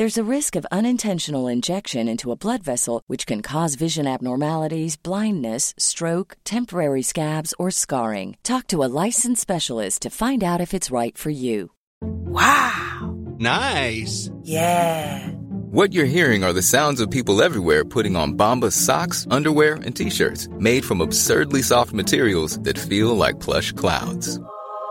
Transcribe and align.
There's 0.00 0.16
a 0.16 0.34
risk 0.36 0.56
of 0.56 0.66
unintentional 0.72 1.46
injection 1.46 2.08
into 2.08 2.32
a 2.32 2.34
blood 2.34 2.62
vessel, 2.62 3.02
which 3.06 3.26
can 3.26 3.42
cause 3.42 3.74
vision 3.74 4.06
abnormalities, 4.06 4.96
blindness, 4.96 5.74
stroke, 5.76 6.38
temporary 6.42 7.02
scabs, 7.02 7.52
or 7.58 7.70
scarring. 7.70 8.38
Talk 8.42 8.66
to 8.68 8.82
a 8.82 8.88
licensed 9.04 9.42
specialist 9.42 10.00
to 10.00 10.08
find 10.08 10.42
out 10.42 10.58
if 10.58 10.72
it's 10.72 10.90
right 10.90 11.18
for 11.18 11.28
you. 11.28 11.72
Wow! 12.00 13.14
Nice! 13.38 14.30
Yeah! 14.42 15.34
What 15.70 15.92
you're 15.92 16.16
hearing 16.16 16.44
are 16.44 16.54
the 16.54 16.62
sounds 16.62 17.02
of 17.02 17.10
people 17.10 17.42
everywhere 17.42 17.84
putting 17.84 18.16
on 18.16 18.38
Bombas 18.38 18.72
socks, 18.72 19.26
underwear, 19.30 19.74
and 19.84 19.94
t-shirts 19.94 20.48
made 20.52 20.82
from 20.82 21.02
absurdly 21.02 21.60
soft 21.60 21.92
materials 21.92 22.58
that 22.60 22.78
feel 22.78 23.14
like 23.14 23.38
plush 23.38 23.72
clouds. 23.72 24.40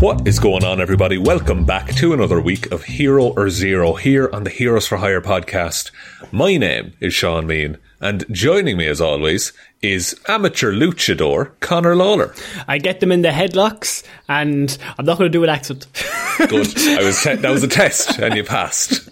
What 0.00 0.26
is 0.26 0.38
going 0.38 0.64
on, 0.64 0.80
everybody? 0.80 1.18
Welcome 1.18 1.66
back 1.66 1.94
to 1.96 2.14
another 2.14 2.40
week 2.40 2.72
of 2.72 2.84
Hero 2.84 3.34
or 3.36 3.50
Zero 3.50 3.92
here 3.92 4.30
on 4.32 4.44
the 4.44 4.50
Heroes 4.50 4.86
for 4.86 4.96
Hire 4.96 5.20
podcast. 5.20 5.90
My 6.32 6.56
name 6.56 6.94
is 7.00 7.12
Sean 7.12 7.46
Mean, 7.46 7.76
and 8.00 8.24
joining 8.30 8.76
me 8.76 8.86
as 8.86 9.00
always 9.00 9.52
is 9.82 10.18
amateur 10.28 10.72
luchador 10.72 11.52
Connor 11.60 11.96
Lawler. 11.96 12.34
I 12.68 12.78
get 12.78 13.00
them 13.00 13.12
in 13.12 13.22
the 13.22 13.28
headlocks, 13.30 14.02
and 14.28 14.76
I'm 14.98 15.04
not 15.06 15.18
going 15.18 15.30
to 15.30 15.38
do 15.38 15.42
an 15.42 15.48
accent. 15.50 15.86
Good. 16.38 16.76
I 16.78 17.02
was 17.02 17.22
te- 17.22 17.34
that 17.36 17.50
was 17.50 17.62
a 17.62 17.68
test, 17.80 18.18
and 18.18 18.34
you 18.34 18.44
passed. 18.44 19.08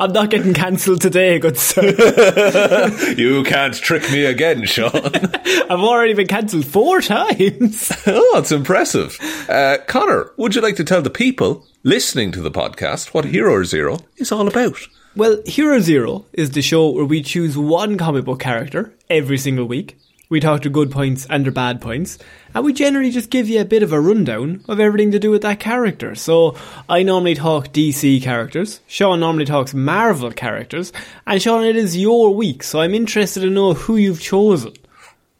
I'm 0.00 0.12
not 0.12 0.30
getting 0.30 0.52
cancelled 0.54 1.00
today, 1.00 1.38
good 1.38 1.56
sir. 1.56 1.82
You 3.16 3.42
can't 3.44 3.74
trick 3.74 4.10
me 4.12 4.26
again, 4.26 4.64
Sean. 4.66 4.90
I've 4.94 5.70
already 5.80 6.12
been 6.12 6.26
cancelled 6.26 6.66
four 6.66 7.00
times. 7.00 7.90
oh, 8.06 8.34
it's 8.38 8.52
impressive. 8.52 9.18
Uh, 9.48 9.78
Connor, 9.86 10.30
would 10.36 10.54
you 10.54 10.60
like 10.60 10.76
to 10.76 10.84
tell 10.84 11.00
the 11.00 11.08
people 11.10 11.66
listening 11.82 12.30
to 12.32 12.42
the 12.42 12.50
podcast 12.50 13.14
what 13.14 13.24
Hero 13.24 13.64
Zero 13.64 13.98
is 14.18 14.30
all 14.30 14.46
about? 14.48 14.76
Well, 15.16 15.40
Hero 15.46 15.80
Zero 15.80 16.26
is 16.34 16.50
the 16.50 16.60
show 16.60 16.90
where 16.90 17.06
we 17.06 17.22
choose 17.22 17.56
one 17.56 17.96
comic 17.96 18.26
book 18.26 18.38
character 18.38 18.92
every 19.08 19.38
single 19.38 19.64
week. 19.64 19.96
We 20.28 20.40
talk 20.40 20.60
to 20.60 20.68
good 20.68 20.90
points 20.90 21.26
and 21.30 21.42
their 21.42 21.52
bad 21.52 21.80
points, 21.80 22.18
and 22.52 22.62
we 22.62 22.74
generally 22.74 23.10
just 23.10 23.30
give 23.30 23.48
you 23.48 23.62
a 23.62 23.64
bit 23.64 23.82
of 23.82 23.94
a 23.94 24.00
rundown 24.00 24.62
of 24.68 24.78
everything 24.78 25.12
to 25.12 25.18
do 25.18 25.30
with 25.30 25.40
that 25.40 25.58
character. 25.58 26.14
So, 26.14 26.54
I 26.86 27.02
normally 27.02 27.34
talk 27.34 27.68
DC 27.68 28.22
characters, 28.22 28.80
Sean 28.88 29.20
normally 29.20 29.46
talks 29.46 29.72
Marvel 29.72 30.32
characters, 30.32 30.92
and 31.26 31.40
Sean, 31.40 31.64
it 31.64 31.76
is 31.76 31.96
your 31.96 32.34
week, 32.34 32.62
so 32.62 32.82
I'm 32.82 32.92
interested 32.92 33.40
to 33.40 33.48
know 33.48 33.72
who 33.72 33.96
you've 33.96 34.20
chosen. 34.20 34.74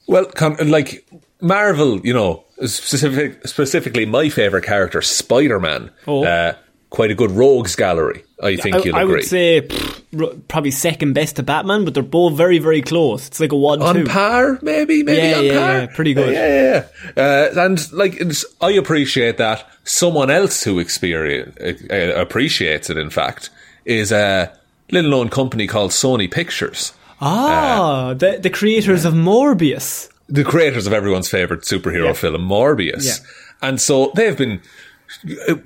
Well, 0.06 0.32
like 0.64 1.06
Marvel, 1.42 2.00
you 2.00 2.14
know, 2.14 2.44
specific, 2.64 3.46
specifically 3.46 4.06
my 4.06 4.30
favorite 4.30 4.64
character, 4.64 5.02
Spider 5.02 5.60
Man. 5.60 5.90
Oh. 6.06 6.24
Uh, 6.24 6.54
quite 6.88 7.10
a 7.10 7.14
good 7.14 7.32
rogues 7.32 7.76
gallery. 7.76 8.22
I 8.42 8.56
think 8.56 8.76
I, 8.76 8.78
you'll 8.80 8.88
agree. 8.88 8.92
I 8.94 9.02
agree. 9.02 9.14
would 9.14 9.24
say 9.24 9.60
pff, 9.62 10.40
probably 10.48 10.70
second 10.70 11.14
best 11.14 11.36
to 11.36 11.42
Batman, 11.42 11.84
but 11.84 11.94
they're 11.94 12.02
both 12.02 12.34
very, 12.34 12.58
very 12.58 12.82
close. 12.82 13.26
It's 13.28 13.40
like 13.40 13.52
a 13.52 13.56
one-two. 13.56 13.84
on 13.86 14.04
par, 14.06 14.58
maybe, 14.62 15.02
maybe 15.02 15.26
Yeah, 15.28 15.38
on 15.38 15.44
yeah, 15.46 15.58
par. 15.58 15.78
yeah, 15.78 15.86
pretty 15.94 16.14
good. 16.14 16.32
Yeah, 16.34 16.46
yeah, 16.46 16.86
yeah. 17.16 17.22
Uh, 17.56 17.64
and 17.64 17.92
like, 17.92 18.20
it's, 18.20 18.44
I 18.60 18.72
appreciate 18.72 19.38
that. 19.38 19.66
Someone 19.84 20.30
else 20.30 20.62
who 20.64 20.78
experience 20.78 21.56
uh, 21.90 22.12
appreciates 22.16 22.90
it, 22.90 22.98
in 22.98 23.08
fact, 23.10 23.48
is 23.86 24.12
a 24.12 24.52
little 24.90 25.10
known 25.10 25.28
company 25.30 25.66
called 25.66 25.92
Sony 25.92 26.30
Pictures. 26.30 26.92
Ah, 27.20 28.14
the 28.14 28.38
the 28.42 28.50
creators 28.50 29.04
of 29.06 29.14
Morbius. 29.14 30.10
the 30.28 30.44
creators 30.44 30.86
of 30.86 30.92
everyone's 30.92 31.28
favorite 31.30 31.62
superhero 31.62 32.08
Yeah. 32.08 32.12
film, 32.12 32.42
Morbius. 32.48 33.04
Yeah. 33.06 33.14
And 33.62 33.80
so 33.80 34.12
they've 34.14 34.36
been 34.36 34.60
uh, 34.60 34.60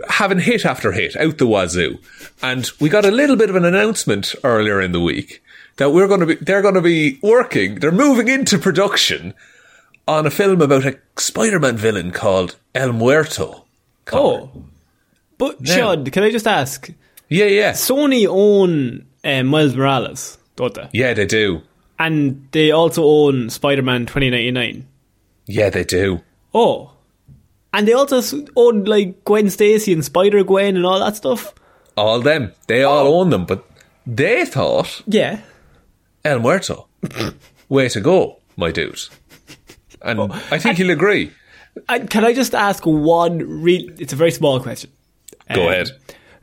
having 0.08 0.38
hit 0.38 0.64
after 0.64 0.92
hit 0.92 1.16
out 1.16 1.38
the 1.38 1.46
wazoo. 1.46 1.98
And 2.42 2.68
we 2.80 2.88
got 2.88 3.04
a 3.04 3.10
little 3.10 3.36
bit 3.36 3.50
of 3.50 3.56
an 3.56 3.64
announcement 3.64 4.34
earlier 4.44 4.80
in 4.80 4.92
the 4.92 5.00
week 5.00 5.42
that 5.76 5.90
we're 5.90 6.08
going 6.08 6.20
to 6.20 6.26
be, 6.26 6.34
they're 6.36 6.62
going 6.62 6.74
to 6.74 6.80
be 6.80 7.18
working, 7.22 7.76
they're 7.76 7.92
moving 7.92 8.28
into 8.28 8.58
production 8.58 9.34
on 10.08 10.26
a 10.26 10.30
film 10.30 10.60
about 10.60 10.84
a 10.86 10.98
Spider-Man 11.16 11.76
villain 11.76 12.10
called 12.10 12.56
El 12.74 12.92
Muerto. 12.92 13.64
Oh, 14.12 14.50
but 15.38 15.60
Now- 15.60 15.74
Sean, 15.76 16.04
can 16.06 16.22
I 16.24 16.30
just 16.30 16.46
ask? 16.46 16.90
Yeah, 17.28 17.44
yeah. 17.46 17.72
Sony 17.72 18.26
own 18.28 19.06
uh, 19.22 19.42
Miles 19.44 19.76
Morales, 19.76 20.36
don't 20.56 20.74
they? 20.74 20.88
Yeah, 20.92 21.14
they 21.14 21.26
do. 21.26 21.62
And 21.98 22.48
they 22.52 22.70
also 22.72 23.04
own 23.04 23.50
Spider-Man 23.50 24.06
2099. 24.06 24.86
Yeah, 25.46 25.70
they 25.70 25.84
do. 25.84 26.22
Oh, 26.52 26.92
and 27.72 27.86
they 27.86 27.92
also 27.92 28.20
own 28.56 28.84
like 28.84 29.24
Gwen 29.24 29.50
Stacy 29.50 29.92
and 29.92 30.04
Spider 30.04 30.42
Gwen 30.44 30.76
and 30.76 30.84
all 30.86 31.00
that 31.00 31.16
stuff. 31.16 31.54
All 31.96 32.20
them. 32.20 32.52
They 32.66 32.82
all 32.82 33.06
own 33.20 33.30
them, 33.30 33.44
but 33.46 33.64
they 34.06 34.44
thought 34.44 35.02
Yeah. 35.06 35.40
El 36.24 36.38
Muerto. 36.40 36.86
Way 37.68 37.88
to 37.90 38.00
go, 38.00 38.38
my 38.56 38.70
dude. 38.70 39.00
And 40.02 40.32
I 40.50 40.58
think 40.58 40.78
you'll 40.78 40.90
agree. 40.90 41.30
And 41.88 42.10
can 42.10 42.24
I 42.24 42.32
just 42.32 42.54
ask 42.54 42.84
one 42.84 43.38
real? 43.62 43.88
It's 43.98 44.12
a 44.12 44.16
very 44.16 44.30
small 44.32 44.60
question. 44.60 44.90
Go 45.54 45.62
Um, 45.66 45.68
ahead. 45.72 45.90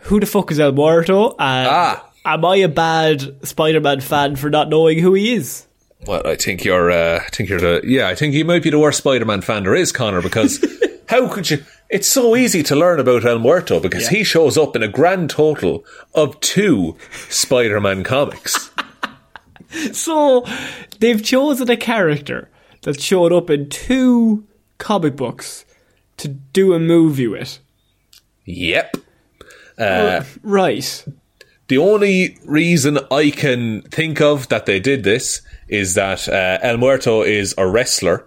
Who 0.02 0.20
the 0.20 0.26
fuck 0.26 0.52
is 0.52 0.60
El 0.60 0.72
Muerto? 0.72 1.30
And 1.32 1.68
Ah. 1.70 2.04
Am 2.26 2.44
I 2.46 2.58
a 2.58 2.68
bad 2.68 3.46
Spider-Man 3.48 4.02
fan 4.02 4.36
for 4.36 4.50
not 4.50 4.70
knowing 4.70 5.00
who 5.00 5.14
he 5.14 5.34
is? 5.34 5.66
Well, 6.06 6.22
I 6.26 6.36
think 6.36 6.64
you're. 6.66 6.92
Uh, 6.92 7.20
I 7.26 7.30
think 7.30 7.50
you're 7.50 7.60
the. 7.60 7.82
Yeah, 7.86 8.08
I 8.10 8.16
think 8.16 8.34
you 8.36 8.44
might 8.46 8.64
be 8.64 8.70
the 8.70 8.80
worst 8.80 8.98
Spider-Man 9.00 9.42
fan 9.42 9.64
there 9.64 9.74
is, 9.76 9.92
Connor. 9.92 10.22
Because 10.22 10.60
how 11.08 11.28
could 11.28 11.50
you? 11.50 11.64
It's 11.90 12.08
so 12.08 12.36
easy 12.36 12.64
to 12.64 12.76
learn 12.76 13.00
about 13.00 13.26
El 13.26 13.40
Muerto 13.40 13.80
because 13.80 14.10
he 14.10 14.24
shows 14.24 14.58
up 14.58 14.76
in 14.76 14.84
a 14.84 14.90
grand 14.90 15.30
total 15.30 15.86
of 16.14 16.40
two 16.42 16.98
Spider-Man 17.30 18.04
comics. 18.04 18.72
So 19.92 20.46
they've 21.00 21.22
chosen 21.22 21.70
a 21.70 21.76
character 21.76 22.50
that 22.84 23.02
showed 23.02 23.34
up 23.34 23.50
in 23.50 23.68
two 23.68 24.48
comic 24.78 25.18
books 25.18 25.66
to 26.18 26.30
do 26.30 26.74
a 26.74 26.80
movie 26.80 27.28
with. 27.28 27.60
Yep. 28.46 28.98
Uh, 29.78 30.24
right. 30.42 31.06
the 31.68 31.78
only 31.78 32.38
reason 32.46 32.98
I 33.12 33.30
can 33.30 33.82
think 33.84 34.22
of 34.22 34.48
that 34.50 34.66
they 34.66 34.80
did 34.80 35.04
this 35.04 35.42
is 35.68 35.94
that 35.96 36.28
uh, 36.28 36.58
El 36.62 36.78
Muerto 36.78 37.22
is 37.22 37.54
a 37.58 37.68
wrestler, 37.68 38.26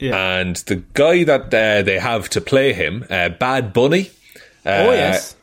Yeah. 0.00 0.38
and 0.40 0.56
the 0.56 0.76
guy 0.94 1.24
that 1.24 1.52
uh, 1.54 1.82
they 1.82 1.98
have 1.98 2.28
to 2.30 2.40
play 2.40 2.72
him, 2.72 3.04
uh, 3.10 3.28
Bad 3.28 3.72
Bunny. 3.72 4.10
Uh, 4.64 4.86
oh 4.88 4.92
yes. 4.92 5.36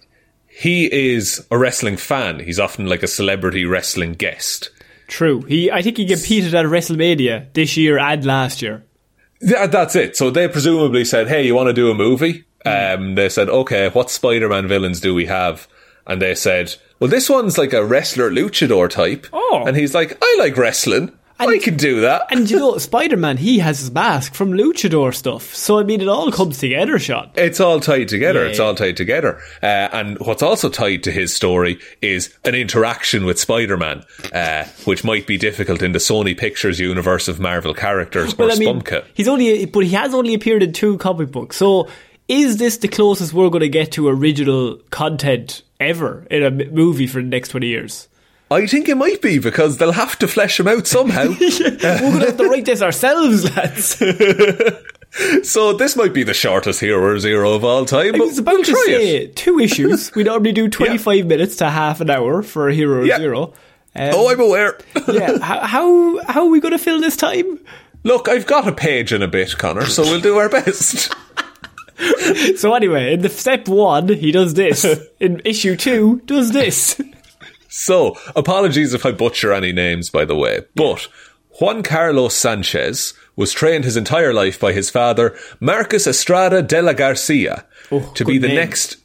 he 0.48 0.86
is 0.92 1.45
a 1.51 1.57
wrestling 1.57 1.98
fan. 1.98 2.39
He's 2.39 2.59
often 2.59 2.88
like 2.88 3.04
a 3.04 3.07
celebrity 3.07 3.65
wrestling 3.65 4.13
guest. 4.13 4.69
True. 5.07 5.42
He 5.44 5.71
I 5.71 5.81
think 5.81 5.98
he 5.98 6.06
competed 6.07 6.54
at 6.54 6.65
WrestleMania 6.65 7.54
this 7.54 7.77
year 7.77 7.98
and 7.98 8.25
last 8.25 8.62
year. 8.62 8.83
Yeah, 9.42 9.68
that's 9.68 9.95
it. 9.95 10.18
So 10.18 10.30
they 10.31 10.48
presumably 10.48 11.06
said, 11.06 11.27
"Hey, 11.27 11.45
you 11.45 11.56
want 11.56 11.68
to 11.68 11.74
do 11.74 11.89
a 11.92 11.95
movie?" 11.95 12.44
Um, 12.65 13.15
they 13.15 13.30
said, 13.30 13.48
"Okay, 13.50 13.88
what 13.89 14.09
Spider-Man 14.09 14.68
villains 14.68 15.00
do 15.00 15.13
we 15.13 15.27
have?" 15.27 15.68
And 16.06 16.21
they 16.21 16.36
said, 16.36 16.75
"Well, 17.00 17.09
this 17.09 17.30
one's 17.30 17.57
like 17.57 17.71
a 17.74 17.86
wrestler 17.86 18.30
luchador 18.31 18.89
type." 18.89 19.27
Oh. 19.31 19.63
and 19.68 19.77
he's 19.77 19.94
like, 19.94 20.18
"I 20.21 20.36
like 20.39 20.57
wrestling. 20.57 21.12
I 21.39 21.45
And- 21.54 21.62
can 21.62 21.78
do 21.78 22.01
that." 22.01 22.24
And 22.31 22.50
you 22.50 22.57
know, 22.57 22.78
Spider 22.78 23.18
Man, 23.18 23.38
he 23.38 23.60
has 23.60 23.80
his 23.80 23.92
mask 23.92 24.34
from 24.34 24.54
luchador 24.54 25.13
stuff. 25.13 25.54
So 25.56 25.80
I 25.80 25.84
mean 25.84 26.01
it 26.01 26.07
all 26.07 26.31
comes 26.31 26.57
together, 26.57 26.98
shot. 27.00 27.31
it's 27.36 27.60
all 27.60 27.80
tied 27.80 28.07
together. 28.07 28.44
Yeah, 28.44 28.50
it's 28.50 28.60
all 28.60 28.74
tied 28.75 28.98
together. 28.98 29.39
Uh, 29.62 29.66
and 29.94 30.18
what's 30.19 30.42
also 30.44 30.69
tied 30.69 31.04
to 31.04 31.12
his 31.12 31.34
story 31.34 31.80
is 32.01 32.34
an 32.45 32.56
interaction 32.56 33.25
with 33.25 33.39
Spider-Man, 33.39 34.04
uh, 34.34 34.63
which 34.86 35.04
might 35.04 35.28
be 35.28 35.38
difficult 35.38 35.81
in 35.81 35.92
the 35.92 36.00
Sony 36.00 36.36
Pictures 36.38 36.80
universe 36.80 37.28
of 37.28 37.40
Marvel 37.40 37.74
characters 37.74 38.33
or 38.33 38.38
Well, 38.38 38.51
I 38.51 38.56
mean, 38.56 38.81
Spumka. 38.81 39.04
he's 39.13 39.28
only, 39.28 39.66
but 39.66 39.83
he 39.83 39.92
has 39.92 40.13
only 40.13 40.33
appeared 40.33 40.63
in 40.63 40.74
two 40.74 40.98
comic 40.98 41.31
books. 41.31 41.57
So, 41.57 41.88
is 42.28 42.57
this 42.57 42.78
the 42.78 42.88
closest 42.88 43.31
we're 43.33 43.50
going 43.50 43.62
to 43.62 43.69
get 43.69 43.92
to 43.94 44.07
original 44.10 44.80
content 44.90 45.62
ever 45.80 46.25
in 46.30 46.44
a 46.44 46.51
movie 46.51 47.07
for 47.07 47.22
the 47.22 47.28
next 47.28 47.50
twenty 47.50 47.68
years? 47.68 48.07
I 48.49 48.65
think 48.65 48.88
it 48.88 48.95
might 48.95 49.21
be 49.21 49.39
because 49.39 49.77
they'll 49.77 49.91
have 49.91 50.17
to 50.19 50.27
flesh 50.27 50.59
him 50.59 50.67
out 50.67 50.88
somehow. 50.88 51.25
we're 51.39 51.39
going 51.39 52.19
to 52.19 52.25
have 52.27 52.38
to 52.38 52.47
write 52.49 52.65
this 52.65 52.81
ourselves, 52.81 53.44
lads. 53.55 54.01
So 55.44 55.73
this 55.73 55.95
might 55.95 56.13
be 56.13 56.23
the 56.23 56.33
shortest 56.33 56.81
Hero 56.81 57.17
Zero 57.17 57.53
of 57.53 57.63
all 57.63 57.85
time. 57.85 58.13
I 58.15 58.19
was 58.19 58.38
about 58.39 58.55
we'll 58.55 58.63
to 58.65 58.75
say 58.85 59.15
it. 59.17 59.35
two 59.38 59.57
issues. 59.57 60.11
We 60.15 60.23
normally 60.23 60.51
do 60.51 60.67
twenty-five 60.69 61.25
minutes 61.25 61.55
to 61.57 61.69
half 61.69 62.01
an 62.01 62.09
hour 62.09 62.44
for 62.44 62.69
Hero 62.69 63.03
Yeah. 63.03 63.17
Zero. 63.17 63.53
Um, 63.95 64.11
Oh, 64.13 64.29
I'm 64.29 64.39
aware. 64.41 64.77
yeah. 65.07 65.39
How, 65.39 65.59
how 65.65 66.23
how 66.25 66.41
are 66.45 66.49
we 66.49 66.59
going 66.59 66.73
to 66.73 66.77
fill 66.77 66.99
this 66.99 67.15
time? 67.15 67.59
Look, 68.03 68.27
I've 68.27 68.45
got 68.45 68.67
a 68.67 68.73
page 68.73 69.11
and 69.13 69.23
a 69.23 69.27
bit, 69.29 69.57
Connor, 69.57 69.85
so 69.85 70.03
we'll 70.03 70.21
do 70.21 70.38
our 70.38 70.49
best. 70.49 71.11
So 72.57 72.75
anyway, 72.75 73.13
in 73.13 73.21
the 73.21 73.29
step 73.29 73.67
one, 73.67 74.09
he 74.09 74.31
does 74.31 74.53
this. 74.53 74.85
In 75.19 75.41
issue 75.45 75.75
two, 75.77 76.21
does 76.25 76.51
this. 76.51 77.01
So, 77.69 78.18
apologies 78.36 78.94
if 78.94 79.06
I 79.06 79.12
butcher 79.12 79.54
any 79.54 79.72
names, 79.72 80.10
by 80.10 80.25
the 80.25 80.36
way, 80.36 80.62
but 80.75 81.08
Juan 81.60 81.81
Carlos 81.81 82.36
Sanchez 82.36 83.14
was 83.36 83.52
trained 83.52 83.84
his 83.84 83.98
entire 83.98 84.34
life 84.34 84.60
by 84.60 84.74
his 84.74 84.90
father, 84.90 85.36
Marcus 85.60 86.06
Estrada 86.06 86.62
de 86.62 86.81
la 86.81 86.94
Garcia, 86.94 87.66
oh, 87.92 88.12
to 88.14 88.24
be 88.24 88.38
the 88.38 88.48
name. 88.48 88.56
next. 88.56 88.98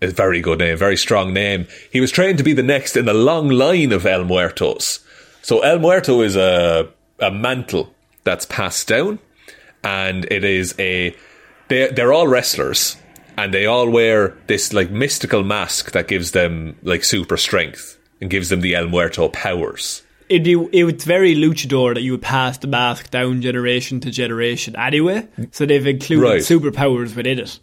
A 0.00 0.06
very 0.06 0.40
good 0.40 0.60
name, 0.60 0.76
very 0.78 0.96
strong 0.96 1.34
name. 1.34 1.66
He 1.92 2.00
was 2.00 2.10
trained 2.10 2.38
to 2.38 2.44
be 2.44 2.52
the 2.52 2.62
next 2.62 2.96
in 2.96 3.04
the 3.04 3.14
long 3.14 3.48
line 3.50 3.92
of 3.92 4.06
El 4.06 4.24
Muertos. 4.24 5.00
So 5.42 5.60
El 5.60 5.78
Muerto 5.78 6.22
is 6.22 6.36
a 6.36 6.88
a 7.18 7.30
mantle 7.30 7.92
that's 8.24 8.46
passed 8.46 8.88
down, 8.88 9.18
and 9.84 10.24
it 10.30 10.42
is 10.42 10.74
a 10.78 11.14
they 11.68 11.88
they're 11.88 12.12
all 12.12 12.28
wrestlers, 12.28 12.96
and 13.36 13.52
they 13.52 13.66
all 13.66 13.90
wear 13.90 14.38
this 14.46 14.72
like 14.72 14.90
mystical 14.90 15.42
mask 15.42 15.90
that 15.92 16.08
gives 16.08 16.30
them 16.30 16.78
like 16.82 17.04
super 17.04 17.36
strength 17.36 17.98
and 18.20 18.30
gives 18.30 18.48
them 18.48 18.60
the 18.60 18.74
El 18.74 18.88
Muerto 18.88 19.28
powers. 19.28 20.02
It'd 20.28 20.44
be, 20.44 20.52
it's 20.78 21.04
very 21.04 21.34
luchador 21.34 21.94
that 21.94 22.02
you 22.02 22.12
would 22.12 22.22
pass 22.22 22.58
the 22.58 22.68
mask 22.68 23.10
down 23.10 23.42
generation 23.42 23.98
to 24.00 24.10
generation 24.10 24.76
anyway. 24.76 25.26
So 25.50 25.66
they've 25.66 25.84
included 25.86 26.22
Right. 26.24 26.40
superpowers 26.40 27.16
within 27.16 27.38
it. 27.40 27.58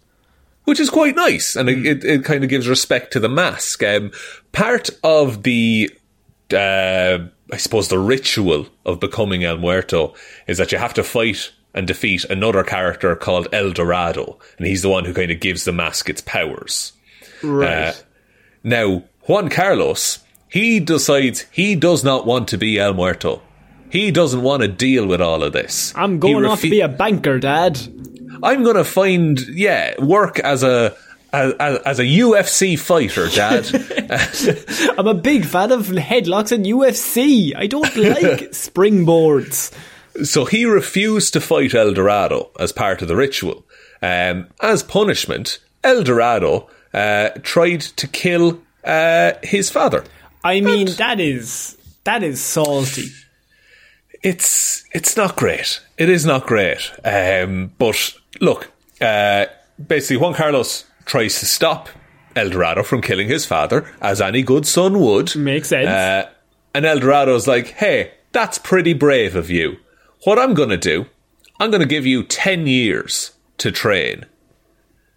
which 0.65 0.81
is 0.81 0.89
quite 0.89 1.15
nice, 1.15 1.56
and 1.56 1.69
it, 1.69 1.86
it, 1.86 2.04
it 2.04 2.25
kind 2.25 2.44
of 2.44 2.50
gives 2.50 2.68
respect 2.68 3.13
to 3.13 3.21
the 3.21 3.30
mask. 3.30 3.81
Um, 3.83 4.12
part 4.51 4.89
of 5.01 5.44
the, 5.44 5.89
uh, 6.51 7.19
I 7.53 7.57
suppose, 7.57 7.88
the 7.88 8.00
ritual 8.00 8.68
of 8.86 9.00
becoming 9.00 9.45
El 9.45 9.57
Muerto 9.60 10.13
is 10.45 10.57
that 10.57 10.74
you 10.74 10.77
have 10.77 10.94
to 10.95 11.03
fight 11.06 11.51
and 11.74 11.88
defeat 11.88 12.25
another 12.25 12.63
character 12.65 13.15
called 13.15 13.48
El 13.53 13.71
Dorado, 13.71 14.39
and 14.57 14.68
he's 14.68 14.81
the 14.81 14.89
one 14.89 15.06
who 15.06 15.13
kind 15.13 15.31
of 15.31 15.39
gives 15.39 15.63
the 15.63 15.71
mask 15.71 16.10
its 16.10 16.19
powers. 16.21 16.92
Right. 17.42 17.88
Uh, 17.89 17.94
Now, 18.63 19.03
Juan 19.21 19.50
Carlos, 19.50 20.19
he 20.50 20.80
decides 20.80 21.46
he 21.52 21.76
does 21.76 22.04
not 22.04 22.26
want 22.26 22.48
to 22.50 22.58
be 22.58 22.80
El 22.80 22.94
Muerto. 22.94 23.42
He 23.90 24.12
doesn't 24.12 24.42
want 24.42 24.62
to 24.64 24.68
deal 24.68 25.08
with 25.08 25.22
all 25.22 25.44
of 25.44 25.54
this. 25.54 25.94
I'm 25.96 26.20
going 26.20 26.46
off 26.46 26.62
to 26.62 26.70
be 26.70 26.82
a 26.82 26.90
banker, 26.90 27.40
Dad. 27.40 27.80
I'm 28.44 28.64
gonna 28.64 28.84
find 28.84 29.40
yeah 29.40 30.00
work 30.04 30.40
as 30.40 30.64
a 30.64 30.96
as, 31.34 31.54
as 31.80 32.00
a 32.00 32.04
UFC 32.04 32.78
fighter, 32.80 33.30
Dad. 33.30 33.66
I'm 34.98 35.08
a 35.08 35.14
big 35.14 35.46
fan 35.46 35.72
of 35.72 35.88
headlocks 35.88 36.52
and 36.52 36.66
UFC. 36.66 37.56
I 37.56 37.68
don't 37.68 37.96
like 37.96 38.52
springboards. 38.52 39.74
so 40.26 40.46
he 40.46 40.66
refused 40.66 41.34
to 41.34 41.42
fight 41.42 41.74
El 41.74 41.94
Dorado 41.94 42.52
as 42.60 42.72
part 42.72 43.02
of 43.02 43.08
the 43.08 43.16
ritual. 43.16 43.66
Um, 44.02 44.48
as 44.62 44.84
punishment, 44.84 45.60
El 45.84 46.04
Dorado 46.04 46.70
uh, 46.94 47.30
tried 47.42 47.82
to 47.82 48.08
kill 48.08 48.62
uh, 48.84 49.34
his 49.44 49.70
father. 49.70 50.04
I 50.44 50.62
mean, 50.62 50.88
that 50.98 51.19
is 51.19 51.78
that 52.04 52.24
is 52.24 52.42
salty. 52.42 53.10
It's 54.24 54.84
it's 54.94 55.16
not 55.18 55.36
great. 55.36 55.81
It 55.98 56.10
is 56.10 56.25
not 56.25 56.48
great. 56.48 56.92
Um, 57.04 57.74
but 57.78 58.13
look, 58.39 58.72
uh, 59.01 59.45
basically, 59.86 60.18
Juan 60.18 60.34
Carlos 60.34 60.86
tries 61.06 61.39
to 61.39 61.45
stop 61.45 61.89
El 62.36 62.50
Dorado 62.50 62.84
from 62.84 63.01
killing 63.01 63.28
his 63.28 63.45
father, 63.45 63.92
as 64.01 64.22
any 64.22 64.44
good 64.44 64.66
son 64.66 65.00
would. 65.00 65.36
Makes 65.36 65.69
sense. 65.69 65.88
Uh, 65.88 66.30
and 66.74 66.86
El 66.86 67.00
Dorado's 67.00 67.48
like, 67.48 67.69
hey, 67.69 68.13
that's 68.31 68.60
pretty 68.60 68.94
brave 68.94 69.36
of 69.36 69.50
you. 69.50 69.78
What 70.24 70.38
I'm 70.38 70.54
going 70.54 70.69
to 70.69 70.78
do, 70.78 71.07
I'm 71.60 71.72
going 71.72 71.81
to 71.81 71.88
give 71.88 72.06
you 72.06 72.24
10 72.24 72.68
years 72.68 73.31
to 73.57 73.72
train. 73.72 74.25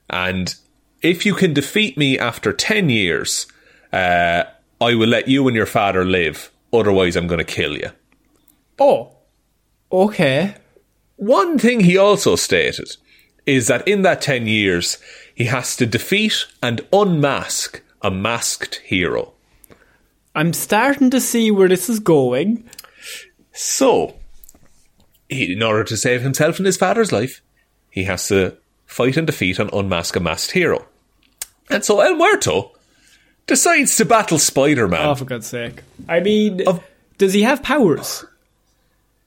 And 0.08 0.55
if 1.02 1.26
you 1.26 1.34
can 1.34 1.52
defeat 1.52 1.99
me 1.99 2.19
after 2.19 2.52
10 2.52 2.88
years, 2.88 3.46
uh, 3.93 4.44
I 4.81 4.94
will 4.94 5.09
let 5.09 5.29
you 5.29 5.47
and 5.47 5.56
your 5.56 5.67
father 5.67 6.05
live. 6.05 6.50
Otherwise, 6.73 7.17
I'm 7.17 7.27
going 7.27 7.38
to 7.38 7.44
kill 7.44 7.77
you. 7.77 7.91
oh, 8.79 9.12
okay. 9.93 10.55
One 11.17 11.58
thing 11.58 11.81
he 11.81 11.99
also 11.99 12.34
stated 12.37 12.96
is 13.44 13.67
that 13.67 13.87
in 13.87 14.03
that 14.03 14.22
10 14.22 14.46
years, 14.46 14.96
he 15.34 15.44
has 15.46 15.77
to 15.77 15.87
defeat 15.87 16.46
and 16.63 16.81
unmask 16.93 17.82
a 18.01 18.10
masked 18.10 18.77
hero. 18.77 19.32
I'm 20.34 20.53
starting 20.53 21.10
to 21.10 21.20
see 21.20 21.51
where 21.51 21.69
this 21.69 21.91
is 21.91 21.99
going. 21.99 22.65
So, 23.53 24.15
he, 25.29 25.53
in 25.53 25.63
order 25.63 25.84
to 25.84 25.96
save 25.96 26.22
himself 26.22 26.58
and 26.58 26.67
his 26.67 26.77
father's 26.77 27.13
life, 27.13 27.43
he 27.91 28.05
has 28.05 28.29
to 28.29 28.56
fight 28.87 29.17
and 29.17 29.27
defeat 29.27 29.58
and 29.58 29.72
unmask 29.72 30.17
a 30.17 30.20
masked 30.20 30.53
hero. 30.53 30.87
And 31.69 31.84
so 31.84 32.01
El 32.01 32.15
Muerto 32.15 32.72
decides 33.47 33.97
to 33.97 34.05
battle 34.05 34.39
Spider 34.39 34.89
Man. 34.89 35.06
Oh, 35.06 35.15
for 35.15 35.25
God's 35.25 35.47
sake! 35.47 35.82
I 36.09 36.20
mean, 36.20 36.67
Of- 36.67 36.82
does 37.19 37.32
he 37.32 37.43
have 37.43 37.63
powers? 37.63 38.25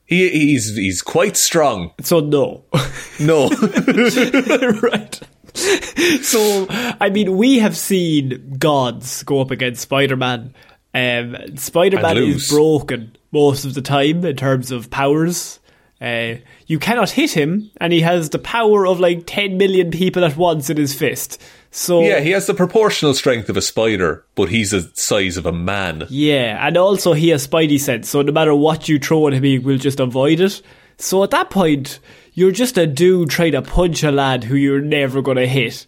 he, 0.06 0.28
he's, 0.28 0.76
he's 0.76 1.02
quite 1.02 1.36
strong. 1.36 1.92
So 2.02 2.20
no. 2.20 2.64
No. 3.20 3.48
right. 4.82 5.20
So, 5.54 6.66
I 6.68 7.10
mean, 7.10 7.36
we 7.36 7.60
have 7.60 7.76
seen 7.76 8.56
gods 8.58 9.22
go 9.22 9.40
up 9.40 9.52
against 9.52 9.82
Spider 9.82 10.16
Man. 10.16 10.52
Um, 10.92 11.56
Spider 11.56 12.00
Man 12.00 12.16
is 12.18 12.48
broken 12.48 13.16
most 13.30 13.64
of 13.64 13.74
the 13.74 13.82
time 13.82 14.24
in 14.24 14.34
terms 14.34 14.72
of 14.72 14.90
powers. 14.90 15.60
Uh, 16.00 16.34
you 16.66 16.78
cannot 16.78 17.10
hit 17.10 17.32
him, 17.32 17.70
and 17.78 17.92
he 17.92 18.00
has 18.00 18.30
the 18.30 18.38
power 18.38 18.86
of 18.86 19.00
like 19.00 19.24
10 19.26 19.56
million 19.56 19.90
people 19.90 20.24
at 20.24 20.36
once 20.36 20.68
in 20.68 20.76
his 20.76 20.92
fist. 20.92 21.40
So, 21.70 22.02
yeah, 22.02 22.20
he 22.20 22.30
has 22.30 22.46
the 22.46 22.54
proportional 22.54 23.14
strength 23.14 23.48
of 23.48 23.56
a 23.56 23.62
spider, 23.62 24.24
but 24.34 24.48
he's 24.48 24.70
the 24.70 24.90
size 24.94 25.36
of 25.36 25.46
a 25.46 25.52
man. 25.52 26.06
Yeah, 26.08 26.64
and 26.66 26.76
also 26.76 27.14
he 27.14 27.30
has 27.30 27.46
spidey 27.46 27.80
sense, 27.80 28.08
so 28.08 28.22
no 28.22 28.32
matter 28.32 28.54
what 28.54 28.88
you 28.88 28.98
throw 28.98 29.26
at 29.28 29.34
him, 29.34 29.42
he 29.42 29.58
will 29.58 29.78
just 29.78 29.98
avoid 29.98 30.40
it. 30.40 30.62
So 30.98 31.24
at 31.24 31.30
that 31.30 31.50
point, 31.50 31.98
you're 32.32 32.52
just 32.52 32.78
a 32.78 32.86
dude 32.86 33.30
trying 33.30 33.52
to 33.52 33.62
punch 33.62 34.02
a 34.02 34.10
lad 34.10 34.44
who 34.44 34.56
you're 34.56 34.80
never 34.80 35.22
going 35.22 35.36
to 35.36 35.46
hit. 35.46 35.86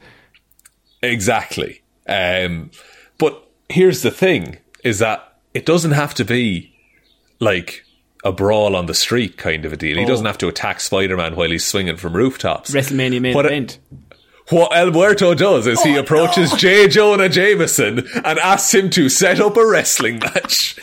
Exactly. 1.03 1.83
Um, 2.09 2.71
but 3.19 3.49
here's 3.69 4.03
the 4.03 4.11
thing 4.11 4.59
is 4.83 4.99
that 5.01 5.39
it 5.55 5.67
doesn't 5.67 5.93
have 5.93 6.15
to 6.15 6.25
be 6.25 6.75
like 7.41 7.85
a 8.27 8.33
brawl 8.33 8.75
on 8.75 8.87
the 8.87 8.95
street 8.95 9.37
kind 9.37 9.65
of 9.65 9.73
a 9.73 9.77
deal. 9.77 9.97
He 9.97 10.05
Oh. 10.05 10.09
doesn't 10.09 10.27
have 10.27 10.39
to 10.39 10.49
attack 10.49 10.81
Spider 10.81 11.17
Man 11.17 11.37
while 11.37 11.51
he's 11.51 11.65
swinging 11.65 11.97
from 11.97 12.15
rooftops. 12.15 12.71
WrestleMania 12.73 13.21
main 13.21 13.35
What 13.35 13.47
event. 13.47 13.79
what 14.51 14.77
El 14.77 14.91
Muerto 14.91 15.35
does 15.35 15.67
is 15.67 15.81
he 15.83 15.97
Oh, 15.97 16.01
approaches 16.01 16.53
J. 16.53 16.89
Jonah 16.89 17.29
Jameson 17.29 18.07
and 18.25 18.39
asks 18.39 18.75
him 18.75 18.91
to 18.91 19.09
set 19.09 19.41
up 19.41 19.57
a 19.57 19.67
wrestling 19.67 20.19
match 20.19 20.77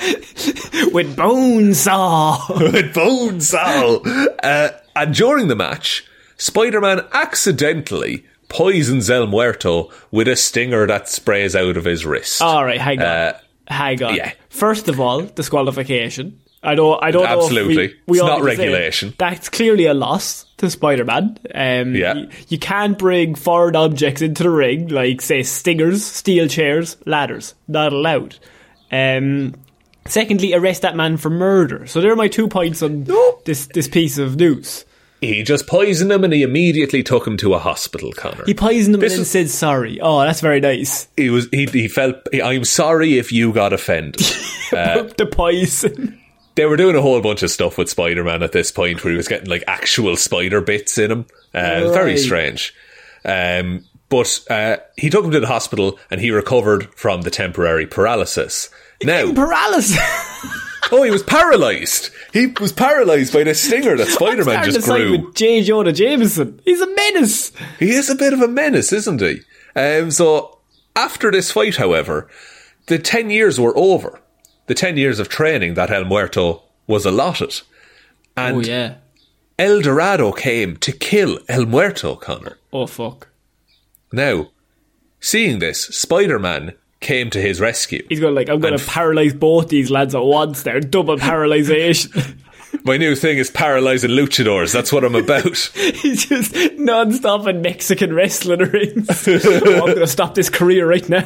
With 0.94 1.16
Bonesaw. 1.18 2.60
with 2.74 2.94
Bonesaw. 2.94 4.28
Uh, 4.44 4.70
and 4.96 5.14
during 5.16 5.48
the 5.48 5.56
match, 5.56 6.06
Spider-Man 6.38 7.02
accidentally 7.14 8.26
poisons 8.50 9.10
El 9.10 9.28
Muerto 9.28 9.90
with 10.12 10.28
a 10.28 10.36
stinger 10.36 10.86
that 10.88 11.10
sprays 11.10 11.56
out 11.56 11.78
of 11.78 11.86
his 11.86 12.06
wrist. 12.06 12.42
All 12.42 12.64
right, 12.64 12.80
hang 12.80 13.00
on. 13.00 13.06
Uh, 13.06 13.38
hang 13.68 14.04
on. 14.04 14.16
yeah. 14.16 14.34
First 14.50 14.88
of 14.88 15.00
all, 15.00 15.22
disqualification. 15.22 16.40
I 16.64 16.76
don't. 16.76 17.04
I 17.04 17.12
don't 17.12 17.24
know. 17.24 17.42
Absolutely. 17.44 17.76
we, 17.88 17.94
we 18.08 18.18
It's 18.20 18.26
not 18.26 18.38
to 18.38 18.44
say 18.44 18.50
regulation. 18.58 19.14
That's 19.18 19.50
clearly 19.50 19.86
a 19.86 19.94
loss 19.94 20.46
to 20.58 20.70
Spider-Man. 20.70 21.38
Um, 21.54 21.96
Yeah. 21.96 22.14
You, 22.16 22.30
you 22.48 22.58
can't 22.58 22.98
bring 22.98 23.36
foreign 23.36 23.76
objects 23.76 24.22
into 24.22 24.44
the 24.44 24.50
ring, 24.50 24.88
like 24.88 25.22
say 25.22 25.44
stingers, 25.44 26.06
steel 26.06 26.48
chairs, 26.48 26.98
ladders. 27.06 27.54
Not 27.68 27.92
allowed. 27.92 28.38
Um, 28.92 29.56
secondly, 30.08 30.54
arrest 30.54 30.84
that 30.84 30.96
man 30.96 31.18
for 31.18 31.30
murder. 31.30 31.86
So 31.88 32.00
there 32.00 32.12
are 32.12 32.16
my 32.16 32.28
two 32.30 32.48
points 32.48 32.82
on 32.82 33.08
this 33.46 33.68
this 33.68 33.88
piece 33.88 34.18
of 34.18 34.38
news. 34.38 34.86
He 35.20 35.42
just 35.44 35.68
poisoned 35.68 36.12
him 36.12 36.26
and 36.26 36.34
he 36.34 36.44
immediately 36.44 37.02
took 37.02 37.26
him 37.26 37.38
to 37.38 37.54
a 37.54 37.60
hospital, 37.60 38.12
Connor. 38.12 38.44
He 38.46 38.54
poisoned 38.54 38.96
him 38.96 39.00
This 39.02 39.14
and 39.14 39.22
is- 39.22 39.32
said 39.32 39.50
sorry. 39.50 40.00
Oh, 40.02 40.20
that's 40.20 40.42
very 40.42 40.60
nice. 40.60 41.08
he 41.16 41.30
was 41.30 41.48
he, 41.52 41.66
he 41.66 41.88
felt 41.88 42.16
I'm 42.34 42.66
sorry 42.66 43.18
if 43.18 43.32
you 43.32 43.54
got 43.54 43.72
offended. 43.74 44.20
the 44.72 45.28
poison. 45.32 46.20
They 46.56 46.66
were 46.66 46.78
doing 46.78 46.96
a 46.96 47.02
whole 47.02 47.22
bunch 47.22 47.44
of 47.44 47.50
stuff 47.52 47.78
with 47.78 47.90
Spider-Man 47.90 48.44
at 48.44 48.52
this 48.52 48.72
point 48.72 49.04
where 49.04 49.12
he 49.12 49.18
was 49.18 49.28
getting 49.28 49.50
like 49.50 49.64
actual 49.68 50.16
spider 50.16 50.62
bits 50.62 50.98
in 50.98 51.12
him. 51.12 51.26
Uh, 51.54 51.82
was 51.84 51.92
Very 51.94 52.18
strange. 52.18 52.74
Um, 53.26 53.86
but 54.10 54.46
uh, 54.50 54.78
he 54.96 55.10
took 55.10 55.26
him 55.26 55.32
to 55.32 55.40
the 55.40 55.48
hospital 55.48 55.98
and 56.12 56.22
he 56.22 56.30
recovered 56.32 56.94
from 56.94 57.22
the 57.24 57.32
temporary 57.32 57.88
paralysis. 57.88 58.70
Now, 59.02 59.34
Paralysis. 59.34 59.98
oh, 60.92 61.04
he 61.04 61.12
was 61.12 61.24
paralyzed. 61.24 62.12
He 62.32 62.48
was 62.48 62.72
paralyzed 62.72 63.34
by 63.34 63.44
the 63.44 63.56
stinger 63.56 63.98
that 63.98 64.08
Spider-Man 64.10 64.64
just 64.66 64.86
to 64.86 64.92
grew. 64.94 65.12
with 65.12 65.36
J. 65.36 65.64
Jonah 65.64 65.92
Jameson. 65.92 66.62
He's 66.64 66.82
a 66.82 66.88
menace. 66.94 67.52
He 67.80 67.92
is 67.92 68.10
a 68.10 68.16
bit 68.16 68.34
of 68.34 68.42
a 68.42 68.48
menace, 68.48 68.94
isn't 68.94 69.20
he? 69.20 69.42
Um, 69.76 70.12
so 70.12 70.60
after 70.96 71.32
this 71.32 71.52
fight, 71.52 71.78
however, 71.78 72.30
the 72.86 73.00
ten 73.00 73.30
years 73.30 73.60
were 73.60 73.76
over. 73.76 74.22
The 74.68 74.76
ten 74.76 74.98
years 74.98 75.20
of 75.20 75.30
training 75.30 75.74
that 75.74 75.92
El 75.92 76.06
Muerto 76.06 76.64
was 76.88 77.06
allotted, 77.06 77.62
oh, 78.38 78.42
and 78.42 78.58
Oh 78.58 78.62
yeah. 78.62 78.96
El 79.60 79.82
Dorado 79.82 80.32
came 80.32 80.78
to 80.78 80.92
kill 80.92 81.40
El 81.48 81.66
Muerto, 81.66 82.16
Connor. 82.16 82.58
Oh 82.72 82.88
fuck. 82.88 83.30
Now, 84.12 84.50
seeing 85.20 85.60
this, 85.60 85.86
Spider-Man 85.86 86.74
came 87.00 87.30
to 87.30 87.42
his 87.42 87.60
rescue. 87.60 88.06
He's 88.10 88.20
going 88.20 88.34
like, 88.34 88.50
I'm 88.50 88.60
going 88.60 88.78
to 88.78 88.86
paralyze 88.86 89.34
both 89.34 89.68
these 89.68 89.92
lads 89.92 90.16
at 90.16 90.24
once. 90.24 90.64
There, 90.64 90.80
double 90.80 91.18
paralyzation. 91.18 92.38
My 92.86 92.98
new 92.98 93.16
thing 93.16 93.38
is 93.38 93.52
paralyzing 93.52 94.10
luchadors. 94.12 94.74
That's 94.74 94.92
what 94.92 95.04
I'm 95.04 95.16
about. 95.16 95.58
He's 95.76 96.26
just 96.26 96.56
non-stop 96.78 97.48
in 97.48 97.62
Mexican 97.62 98.14
wrestling 98.14 98.60
rings. 98.60 99.28
oh, 99.28 99.34
I'm 99.36 99.86
going 99.86 99.98
to 99.98 100.08
stop 100.08 100.34
this 100.34 100.50
career 100.50 100.88
right 100.88 101.08
now. 101.08 101.26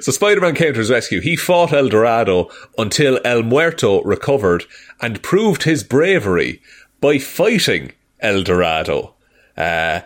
So 0.00 0.12
Spider-Man 0.12 0.54
came 0.54 0.72
to 0.72 0.80
his 0.80 0.90
rescue. 0.90 1.20
He 1.20 1.36
fought 1.36 1.72
El 1.72 1.88
Dorado 1.88 2.50
until 2.76 3.20
El 3.24 3.42
Muerto 3.42 4.02
recovered 4.02 4.64
and 5.00 5.22
proved 5.22 5.62
his 5.62 5.84
bravery 5.84 6.60
by 7.00 7.18
fighting 7.18 7.92
El 8.20 8.42
Dorado. 8.42 9.14
Uh, 9.56 10.00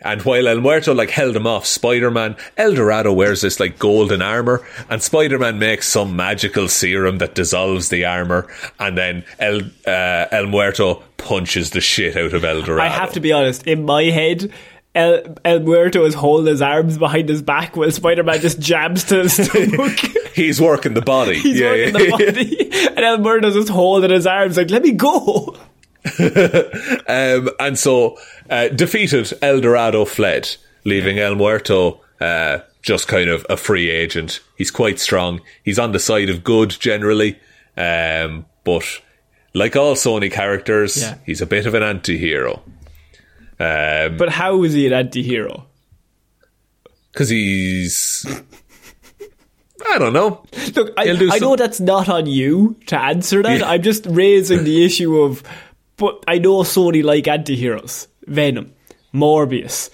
and 0.00 0.20
while 0.22 0.46
El 0.46 0.60
Muerto 0.60 0.92
like 0.92 1.10
held 1.10 1.34
him 1.34 1.46
off, 1.46 1.64
Spider-Man, 1.64 2.36
El 2.58 2.74
Dorado 2.74 3.12
wears 3.12 3.40
this 3.40 3.58
like 3.58 3.78
golden 3.78 4.20
armor, 4.20 4.66
and 4.90 5.02
Spider-Man 5.02 5.58
makes 5.58 5.88
some 5.88 6.14
magical 6.14 6.68
serum 6.68 7.18
that 7.18 7.34
dissolves 7.34 7.88
the 7.88 8.04
armor, 8.04 8.46
and 8.78 8.98
then 8.98 9.24
El 9.38 9.62
uh, 9.86 10.26
El 10.30 10.46
Muerto 10.46 11.02
punches 11.16 11.70
the 11.70 11.80
shit 11.80 12.16
out 12.16 12.34
of 12.34 12.44
El 12.44 12.60
Dorado. 12.60 12.82
I 12.82 12.88
have 12.88 13.14
to 13.14 13.20
be 13.20 13.32
honest. 13.32 13.66
In 13.66 13.84
my 13.84 14.04
head, 14.04 14.52
El, 14.94 15.36
El 15.44 15.60
Muerto 15.60 16.04
is 16.04 16.14
holding 16.14 16.46
his 16.52 16.62
arms 16.62 16.98
behind 16.98 17.28
his 17.28 17.42
back 17.42 17.76
while 17.76 17.90
Spider-Man 17.90 18.40
just 18.40 18.60
jabs 18.60 19.04
to 19.04 19.22
his 19.24 19.32
stomach. 19.34 19.98
He's 20.34 20.60
working 20.60 20.94
the 20.94 21.02
body. 21.02 21.38
He's 21.38 21.58
yeah, 21.58 21.70
working 21.70 21.84
yeah, 21.86 22.30
the 22.30 22.44
yeah. 22.44 22.64
body. 22.70 22.86
And 22.88 22.98
El 23.00 23.18
Muerto's 23.18 23.54
just 23.54 23.68
holding 23.70 24.10
his 24.10 24.26
arms 24.26 24.56
like, 24.56 24.70
let 24.70 24.82
me 24.82 24.92
go. 24.92 25.56
Um, 27.06 27.48
and 27.58 27.78
so, 27.78 28.18
uh, 28.50 28.68
defeated, 28.68 29.32
El 29.42 29.60
Dorado 29.60 30.04
fled, 30.04 30.56
leaving 30.84 31.18
El 31.18 31.34
Muerto 31.34 32.00
uh, 32.20 32.58
just 32.82 33.08
kind 33.08 33.30
of 33.30 33.46
a 33.48 33.56
free 33.56 33.90
agent. 33.90 34.40
He's 34.56 34.70
quite 34.70 34.98
strong. 35.00 35.40
He's 35.62 35.78
on 35.78 35.92
the 35.92 35.98
side 35.98 36.28
of 36.30 36.44
good 36.44 36.70
generally, 36.70 37.38
um, 37.76 38.44
but 38.64 38.84
like 39.54 39.76
all 39.76 39.94
Sony 39.94 40.30
characters, 40.30 41.00
Yeah. 41.00 41.16
he's 41.24 41.40
a 41.40 41.46
bit 41.46 41.66
of 41.66 41.74
an 41.74 41.82
anti-hero. 41.82 42.62
Um, 43.60 44.16
But 44.16 44.30
how 44.30 44.62
is 44.64 44.72
he 44.72 44.86
an 44.86 44.92
anti-hero? 44.92 45.66
because 47.12 47.28
he's, 47.28 48.26
I 49.88 49.98
don't 49.98 50.12
know. 50.12 50.44
Look, 50.74 50.92
I, 50.96 51.14
do 51.14 51.30
I 51.30 51.38
know 51.38 51.54
that's 51.54 51.78
not 51.78 52.08
on 52.08 52.26
you 52.26 52.74
to 52.86 52.98
answer 53.00 53.40
that. 53.40 53.60
Yeah. 53.60 53.68
I'm 53.68 53.82
just 53.82 54.06
raising 54.08 54.64
the 54.64 54.84
issue 54.84 55.20
of, 55.22 55.44
but 55.96 56.24
I 56.26 56.38
know 56.38 56.64
Sony 56.64 57.04
like 57.04 57.28
anti-heroes. 57.28 58.08
Venom, 58.26 58.72
Morbius, 59.14 59.90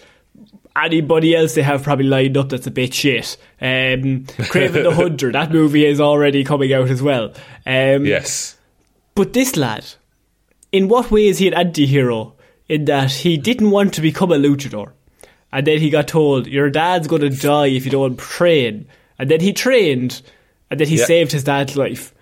anybody 0.74 1.36
else 1.36 1.54
they 1.56 1.62
have 1.62 1.82
probably 1.82 2.06
lined 2.06 2.38
up 2.38 2.48
that's 2.48 2.66
a 2.66 2.70
bit 2.70 2.94
shit. 2.94 3.36
Um, 3.60 4.24
Kraven 4.48 4.82
the 4.84 4.94
Hunter, 4.94 5.30
that 5.32 5.52
movie 5.52 5.84
is 5.84 6.00
already 6.00 6.42
coming 6.42 6.72
out 6.72 6.88
as 6.88 7.02
well. 7.02 7.34
Um, 7.66 8.06
Yes. 8.06 8.56
But 9.14 9.34
this 9.34 9.56
lad, 9.58 9.84
in 10.72 10.88
what 10.88 11.10
way 11.10 11.26
is 11.26 11.36
he 11.38 11.48
an 11.48 11.54
anti-hero? 11.54 12.34
In 12.70 12.84
that 12.84 13.10
he 13.10 13.36
didn't 13.36 13.70
want 13.72 13.94
to 13.94 14.00
become 14.00 14.30
a 14.30 14.36
luchador. 14.36 14.92
And 15.52 15.66
then 15.66 15.78
he 15.80 15.90
got 15.90 16.06
told, 16.06 16.46
your 16.46 16.70
dad's 16.70 17.08
going 17.08 17.22
to 17.22 17.30
die 17.30 17.66
if 17.66 17.84
you 17.84 17.90
don't 17.90 18.16
train. 18.16 18.86
And 19.18 19.28
then 19.28 19.40
he 19.40 19.52
trained, 19.52 20.22
and 20.70 20.78
then 20.78 20.86
he 20.86 20.96
Yeah. 20.98 21.04
saved 21.06 21.32
his 21.32 21.42
dad's 21.42 21.76
life. 21.76 22.14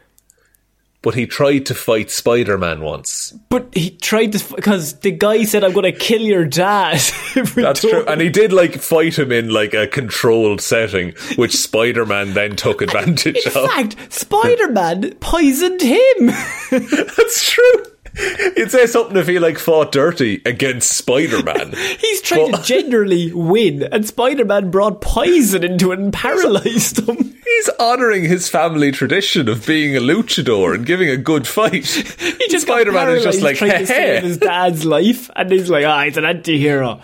But 1.03 1.15
he 1.15 1.27
tried 1.27 1.67
to 1.67 1.75
fight 1.75 2.11
Spider-Man 2.11 2.81
once. 2.81 3.33
But 3.51 3.69
he 3.73 3.91
tried 3.91 4.33
to, 4.33 4.55
because 4.57 4.99
the 5.01 5.13
guy 5.13 5.45
said, 5.45 5.63
I'm 5.63 5.73
going 5.73 5.93
to 5.93 5.97
kill 5.99 6.23
your 6.23 6.45
dad. 6.47 6.95
That's 7.35 7.55
don't." 7.83 7.91
true. 7.93 8.05
And 8.07 8.21
he 8.21 8.31
did 8.31 8.53
like 8.53 8.75
fight 8.81 9.19
him 9.19 9.31
in 9.31 9.51
like 9.51 9.75
a 9.75 9.87
controlled 9.87 10.61
setting, 10.63 11.13
which 11.37 11.55
Spider-Man 11.55 12.33
then 12.33 12.57
took 12.57 12.81
advantage 12.89 13.37
In 13.47 13.53
of. 13.53 13.57
In 13.65 13.69
fact, 13.69 14.13
Spider-Man 14.13 15.15
poisoned 15.21 15.83
him. 15.83 16.27
That's 16.71 17.49
true. 17.51 17.85
You'd 18.57 18.71
say 18.71 18.87
something 18.87 19.17
if 19.17 19.27
he 19.29 19.39
like 19.39 19.59
fought 19.59 19.93
dirty 19.93 20.41
against 20.45 20.93
Spider-Man. 20.93 21.73
He's 22.01 22.21
trying 22.23 22.51
But- 22.51 22.65
to 22.65 22.67
generally 22.81 23.33
win, 23.33 23.83
and 23.83 24.07
Spider-Man 24.07 24.71
brought 24.71 25.01
poison 25.01 25.65
into 25.65 25.93
it 25.93 25.99
and 25.99 26.13
paralyzed 26.13 27.09
him. 27.09 27.17
He's 27.45 27.71
honouring 27.81 28.25
his 28.25 28.49
family 28.49 28.93
tradition 28.93 29.49
of 29.49 29.67
being 29.67 29.97
a 29.97 30.01
luchador 30.01 30.75
and 30.75 30.85
giving 30.87 31.09
a 31.09 31.17
good 31.17 31.47
fight. 31.47 31.87
He 31.87 32.49
just 32.49 32.67
Spider-Man 32.67 33.11
is 33.11 33.25
just 33.25 33.41
like, 33.43 33.57
trying 33.57 33.71
to 33.71 33.77
hey, 33.79 33.85
save 33.87 34.23
his 34.23 34.39
dad's 34.39 34.85
life, 34.85 35.31
and 35.35 35.51
he's 35.51 35.71
like, 35.71 35.85
ah, 35.85 36.05
he's 36.05 36.17
an 36.17 36.25
anti-hero. 36.25 37.01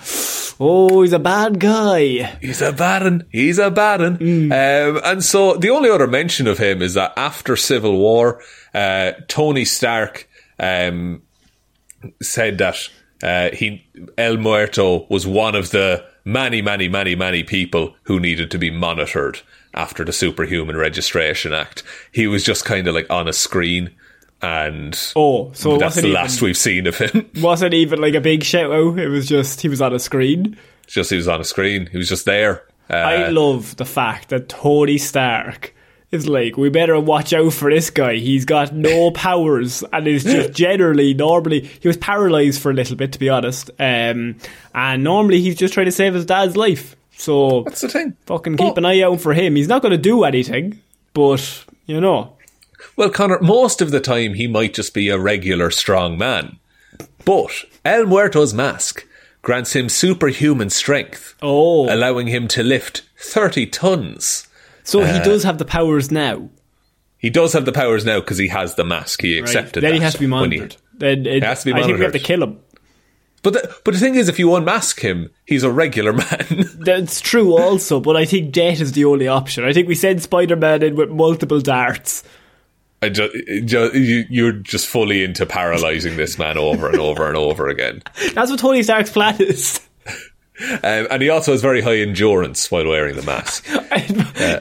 Oh, 0.60 1.02
he's 1.02 1.12
a 1.12 1.18
bad 1.18 1.58
guy. 1.58 2.36
he's 2.40 2.62
a 2.62 2.72
baron. 2.72 3.24
He's 3.32 3.58
a 3.58 3.70
baron. 3.72 4.52
Um, 4.52 5.00
and 5.04 5.24
so 5.24 5.56
the 5.56 5.70
only 5.70 5.90
other 5.90 6.06
mention 6.06 6.46
of 6.46 6.58
him 6.58 6.80
is 6.80 6.94
that 6.94 7.12
after 7.16 7.56
Civil 7.56 7.98
War, 7.98 8.40
uh, 8.72 9.12
Tony 9.26 9.64
Stark 9.64 10.28
um, 10.58 11.22
said 12.22 12.58
that 12.58 12.76
uh, 13.22 13.50
he 13.50 13.86
El 14.18 14.36
Muerto 14.36 15.06
was 15.08 15.26
one 15.26 15.54
of 15.54 15.70
the 15.70 16.04
many, 16.24 16.62
many, 16.62 16.88
many, 16.88 17.14
many 17.14 17.42
people 17.42 17.94
who 18.04 18.20
needed 18.20 18.50
to 18.50 18.58
be 18.58 18.70
monitored 18.70 19.40
after 19.72 20.04
the 20.04 20.12
Superhuman 20.12 20.76
Registration 20.76 21.52
Act. 21.52 21.82
He 22.12 22.26
was 22.26 22.44
just 22.44 22.64
kind 22.64 22.86
of 22.86 22.94
like 22.94 23.10
on 23.10 23.28
a 23.28 23.32
screen, 23.32 23.90
and 24.42 24.98
Oh, 25.16 25.52
so 25.52 25.78
that's 25.78 25.96
the 25.96 26.12
last 26.12 26.36
even, 26.36 26.46
we've 26.46 26.56
seen 26.56 26.86
of 26.86 26.98
him. 26.98 27.30
wasn't 27.40 27.74
even 27.74 28.00
like 28.00 28.14
a 28.14 28.20
big 28.20 28.42
shout 28.42 28.72
out. 28.72 28.98
It 28.98 29.08
was 29.08 29.26
just 29.26 29.60
he 29.60 29.68
was 29.68 29.80
on 29.80 29.94
a 29.94 29.98
screen. 29.98 30.56
just 30.86 31.10
he 31.10 31.16
was 31.16 31.28
on 31.28 31.40
a 31.40 31.44
screen. 31.44 31.86
He 31.86 31.98
was 31.98 32.08
just 32.08 32.24
there. 32.24 32.64
Uh, 32.90 32.94
I 32.96 33.28
love 33.28 33.76
the 33.76 33.86
fact 33.86 34.28
that 34.28 34.50
Tony 34.50 34.98
Stark 34.98 35.74
is 36.14 36.26
like, 36.26 36.56
we 36.56 36.70
better 36.70 36.98
watch 36.98 37.32
out 37.32 37.52
for 37.52 37.70
this 37.70 37.90
guy. 37.90 38.14
He's 38.16 38.44
got 38.44 38.72
no 38.74 39.10
powers 39.14 39.82
and 39.92 40.06
is 40.06 40.24
just 40.24 40.52
generally, 40.52 41.12
normally, 41.14 41.60
he 41.80 41.88
was 41.88 41.96
paralyzed 41.96 42.60
for 42.62 42.70
a 42.70 42.74
little 42.74 42.96
bit, 42.96 43.12
to 43.12 43.18
be 43.18 43.28
honest. 43.28 43.70
Um, 43.78 44.36
and 44.74 45.04
normally 45.04 45.40
he's 45.40 45.56
just 45.56 45.74
trying 45.74 45.86
to 45.86 45.92
save 45.92 46.14
his 46.14 46.24
dad's 46.26 46.56
life. 46.56 46.96
So, 47.16 47.62
that's 47.64 47.80
the 47.82 47.88
thing. 47.88 48.16
fucking 48.26 48.56
keep 48.56 48.76
an 48.76 48.84
eye 48.84 49.02
out 49.02 49.20
for 49.20 49.34
him. 49.34 49.54
He's 49.56 49.68
not 49.68 49.82
going 49.82 49.92
to 49.92 49.98
do 49.98 50.24
anything, 50.24 50.80
but, 51.12 51.64
you 51.86 52.00
know. 52.00 52.36
Well, 52.96 53.10
Connor, 53.10 53.38
most 53.40 53.80
of 53.80 53.90
the 53.90 54.00
time 54.00 54.34
he 54.34 54.46
might 54.46 54.74
just 54.74 54.94
be 54.94 55.08
a 55.08 55.18
regular 55.18 55.70
strong 55.70 56.18
man. 56.18 56.58
But 57.24 57.64
El 57.84 58.04
Muerto's 58.06 58.52
mask 58.52 59.06
grants 59.42 59.74
him 59.74 59.88
superhuman 59.88 60.70
strength, 60.70 61.34
Oh, 61.42 61.92
allowing 61.92 62.26
him 62.26 62.48
to 62.48 62.62
lift 62.62 63.02
30 63.16 63.66
tons. 63.66 64.48
So 64.84 65.00
uh, 65.02 65.12
he 65.12 65.18
does 65.24 65.42
have 65.42 65.58
the 65.58 65.64
powers 65.64 66.10
now. 66.12 66.48
He 67.18 67.30
does 67.30 67.52
have 67.54 67.64
the 67.64 67.72
powers 67.72 68.04
now 68.04 68.20
because 68.20 68.38
he 68.38 68.48
has 68.48 68.74
the 68.76 68.84
mask. 68.84 69.22
He 69.22 69.34
Right? 69.40 69.42
accepted 69.48 69.82
Then 69.82 69.94
he 69.94 70.00
has 70.00 70.12
to 70.14 70.20
be 70.20 70.26
when 70.26 70.52
he- 70.52 70.58
monitored. 70.58 70.76
Then 70.96 71.26
it, 71.26 71.42
has 71.42 71.60
to 71.64 71.66
be 71.66 71.72
I 71.72 71.82
think 71.82 71.98
we 71.98 72.04
have 72.04 72.12
to 72.12 72.18
monitored. 72.18 72.22
kill 72.24 72.42
him. 72.44 72.60
But 73.42 73.52
the, 73.54 73.76
but 73.84 73.92
the 73.94 74.00
thing 74.00 74.14
is, 74.14 74.28
if 74.30 74.38
you 74.38 74.54
unmask 74.54 75.00
him, 75.00 75.30
he's 75.44 75.64
a 75.64 75.70
regular 75.70 76.12
man. 76.14 76.68
That's 76.78 77.20
true 77.20 77.52
also, 77.58 77.98
but 78.00 78.16
I 78.16 78.24
think 78.24 78.52
death 78.52 78.80
is 78.80 78.92
the 78.92 79.04
only 79.04 79.26
option. 79.28 79.64
I 79.64 79.72
think 79.72 79.86
we 79.88 79.94
send 79.94 80.22
Spider-Man 80.22 80.82
in 80.82 80.96
with 80.96 81.10
multiple 81.10 81.60
darts. 81.60 82.22
I 83.02 83.10
ju- 83.10 83.30
ju- 83.66 83.90
you, 83.92 84.24
you're 84.30 84.52
just 84.52 84.86
fully 84.86 85.24
into 85.24 85.44
paralyzing 85.44 86.16
this 86.16 86.38
man 86.38 86.56
over 86.56 86.88
and 86.88 86.98
over 86.98 87.26
and 87.28 87.36
over 87.36 87.68
again. 87.68 88.02
That's 88.34 88.50
what 88.50 88.60
Tony 88.60 88.82
Stark's 88.82 89.10
plan 89.10 89.36
is. 89.42 89.78
Um, 90.60 91.08
and 91.10 91.20
he 91.20 91.30
also 91.30 91.50
has 91.50 91.60
very 91.60 91.80
high 91.80 91.96
endurance 91.96 92.70
while 92.70 92.86
wearing 92.86 93.16
the 93.16 93.22
mask. 93.22 93.64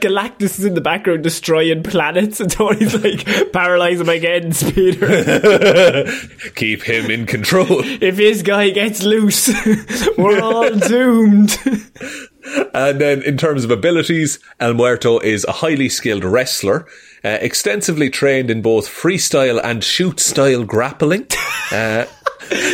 Galactus 0.02 0.58
is 0.60 0.66
in 0.66 0.74
the 0.74 0.82
background 0.82 1.22
destroying 1.24 1.84
planets, 1.84 2.40
and 2.40 2.50
Tony's 2.50 2.96
like, 3.04 3.52
paralyze 3.54 4.02
him 4.02 4.10
again, 4.10 4.54
Peter. 4.54 6.06
Keep 6.56 6.82
him 6.84 7.12
in 7.12 7.28
control. 7.28 7.82
if 7.84 8.16
this 8.16 8.42
guy 8.42 8.72
gets 8.72 9.04
loose, 9.04 9.52
we're 10.18 10.42
all 10.42 10.72
doomed. 10.88 11.58
And 12.74 13.00
then, 13.00 13.22
in 13.22 13.38
terms 13.38 13.64
of 13.64 13.70
abilities, 13.70 14.40
El 14.60 14.74
Muerto 14.74 15.20
is 15.20 15.46
a 15.46 15.52
highly 15.54 15.90
skilled 15.90 16.24
wrestler, 16.24 16.88
uh, 17.24 17.38
extensively 17.40 18.10
trained 18.10 18.50
in 18.50 18.62
both 18.64 18.88
freestyle 18.88 19.62
and 19.64 19.84
shoot 19.84 20.20
style 20.20 20.64
grappling. 20.64 21.28
Uh, 21.72 22.06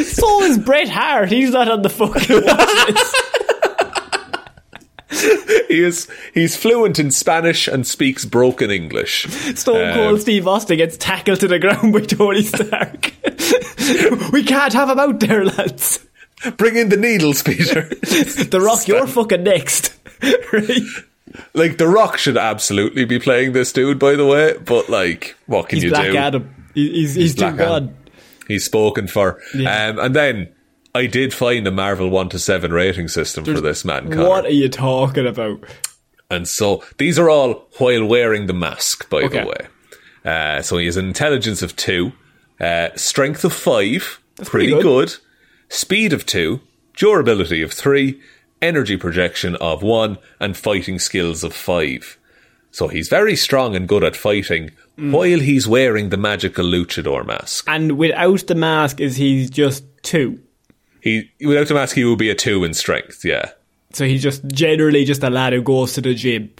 so 0.04 0.44
is 0.44 0.58
Bret 0.58 0.90
Hart. 0.90 1.30
He's 1.30 1.52
not 1.52 1.70
on 1.70 1.82
the 1.82 1.90
fucking 1.90 2.44
watch 2.46 3.30
he 5.70 5.84
is 5.84 6.08
he's 6.34 6.56
fluent 6.56 7.00
in 7.00 7.12
Spanish 7.12 7.68
and 7.68 7.86
speaks 7.86 8.26
broken 8.26 8.72
English. 8.72 9.26
Stone 9.56 9.90
um, 9.90 9.94
Cold 9.94 10.22
Steve 10.22 10.48
Austin 10.48 10.78
gets 10.78 10.98
tackled 10.98 11.40
to 11.40 11.48
the 11.48 11.60
ground 11.60 11.94
by 11.94 12.02
Tony 12.02 12.44
Stark. 12.44 13.14
we 14.32 14.44
can't 14.44 14.74
have 14.74 14.90
him 14.90 15.00
out 15.00 15.20
there, 15.20 15.46
lads. 15.46 16.06
Bring 16.58 16.76
in 16.76 16.90
the 16.90 16.98
needles, 16.98 17.44
Peter. 17.44 17.82
The 18.50 18.60
Rock, 18.62 18.88
you're 18.88 19.08
fucking 19.08 19.44
next. 19.44 19.98
right? 20.54 20.82
like 21.54 21.78
The 21.78 21.88
Rock 21.88 22.18
should 22.18 22.38
absolutely 22.38 23.06
be 23.06 23.20
playing 23.20 23.54
this 23.54 23.74
dude, 23.74 24.00
by 24.00 24.16
the 24.16 24.26
way. 24.26 24.58
But 24.58 24.90
like, 24.90 25.36
what 25.48 25.70
can 25.70 25.78
He's 25.78 25.86
you 25.86 25.90
Black 25.90 26.12
do? 26.12 26.18
Adam. 26.18 26.56
He- 26.74 26.92
He's, 26.92 27.16
he's, 27.16 27.36
too 27.36 27.42
Black 27.42 27.60
Adam. 27.60 27.96
He's 28.50 28.66
spoken 28.66 29.08
for. 29.08 29.40
Yeah. 29.56 29.88
Um, 29.88 30.00
and 30.00 30.14
then 30.16 30.50
I 30.94 31.06
did 31.06 31.34
find 31.34 31.66
a 31.66 31.72
Marvel 31.72 32.10
one 32.10 32.28
to 32.30 32.40
seven 32.40 32.74
rating 32.74 33.08
system 33.08 33.46
for 33.46 33.62
this 33.62 33.86
man. 33.86 34.10
Connor. 34.10 34.28
What 34.28 34.46
are 34.46 34.50
you 34.52 34.68
talking 34.68 35.26
about? 35.26 35.64
And 36.30 36.48
so 36.48 36.84
these 36.98 37.18
are 37.18 37.30
all 37.30 37.68
while 37.78 38.04
wearing 38.06 38.48
the 38.48 38.54
mask, 38.54 39.10
by 39.10 39.22
Okay. 39.24 39.40
the 39.42 39.48
way. 39.48 39.68
Uh, 40.32 40.62
so 40.62 40.78
he 40.78 40.86
has 40.86 40.98
an 40.98 41.06
intelligence 41.08 41.62
of 41.62 41.76
two, 41.78 42.12
uh, 42.60 42.90
strength 42.96 43.46
of 43.46 43.54
five, 43.54 44.20
pretty, 44.36 44.50
pretty 44.50 44.72
good. 44.72 44.82
good. 44.84 45.16
speed 45.70 46.12
of 46.12 46.26
two, 46.26 46.60
durability 46.98 47.62
of 47.62 47.72
three, 47.72 48.20
energy 48.62 48.98
projection 48.98 49.56
of 49.58 49.82
one, 49.82 50.18
and 50.40 50.58
fighting 50.58 51.00
skills 51.00 51.44
of 51.44 51.54
five. 51.54 52.18
So 52.72 52.88
he's 52.90 53.08
very 53.10 53.36
strong 53.36 53.76
and 53.76 53.88
good 53.88 54.04
at 54.04 54.16
fighting 54.16 54.72
Mm. 55.00 55.12
while 55.12 55.40
he's 55.40 55.68
wearing 55.68 56.10
the 56.10 56.18
magical 56.18 56.66
luchador 56.66 57.26
mask. 57.26 57.66
And 57.68 57.98
without 57.98 58.46
the 58.48 58.56
mask, 58.56 59.00
is 59.00 59.16
he 59.16 59.48
just 59.48 59.84
two? 60.04 60.40
He 61.02 61.30
without 61.46 61.68
the 61.70 61.74
mask, 61.74 61.96
he 61.96 62.04
will 62.04 62.16
be 62.18 62.30
a 62.30 62.36
two 62.36 62.64
in 62.64 62.74
strength. 62.74 63.24
Yeah, 63.24 63.52
So 63.94 64.06
he's 64.06 64.22
just 64.22 64.46
generally 64.48 65.06
just 65.06 65.24
a 65.24 65.30
lad 65.30 65.54
who 65.54 65.62
goes 65.62 65.94
to 65.94 66.02
the 66.02 66.14
gym. 66.14 66.52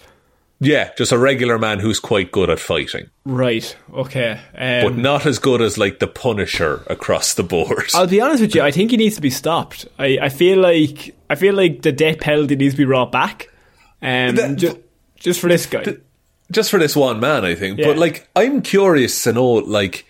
yeah, 0.60 0.90
just 0.96 1.12
a 1.12 1.18
regular 1.18 1.58
man 1.58 1.78
who's 1.80 2.00
quite 2.00 2.32
good 2.32 2.48
at 2.50 2.58
fighting, 2.60 3.08
Right. 3.24 3.76
Okay. 3.94 4.40
Um, 4.56 4.82
but 4.84 4.96
not 4.96 5.26
as 5.26 5.38
good 5.38 5.60
as 5.62 5.76
like 5.78 5.98
the 6.00 6.06
Punisher 6.06 6.82
across 6.86 7.34
the 7.34 7.42
board. 7.42 7.90
I'll 7.94 8.06
be 8.06 8.20
honest 8.20 8.40
with 8.40 8.54
you. 8.54 8.62
I 8.62 8.70
think 8.70 8.90
he 8.90 8.96
needs 8.96 9.16
to 9.16 9.22
be 9.22 9.30
stopped. 9.30 9.86
I, 9.98 10.18
I 10.22 10.28
feel 10.30 10.58
like 10.58 11.14
I 11.28 11.34
feel 11.34 11.54
like 11.54 11.82
the 11.82 11.92
death 11.92 12.20
penalty 12.20 12.56
needs 12.56 12.74
to 12.74 12.78
be 12.78 12.84
brought 12.86 13.12
back. 13.12 13.48
Um, 14.02 14.36
That- 14.36 14.56
ju- 14.56 14.82
just 15.16 15.40
for 15.40 15.48
this 15.48 15.66
guy. 15.66 15.84
Just 16.50 16.70
for 16.70 16.78
this 16.78 16.96
one 16.96 17.20
man, 17.20 17.44
I 17.44 17.54
think. 17.54 17.78
Yeah. 17.78 17.86
But 17.86 17.98
like, 17.98 18.28
I'm 18.36 18.62
curious 18.62 19.22
to 19.24 19.32
know, 19.32 19.52
like, 19.54 20.06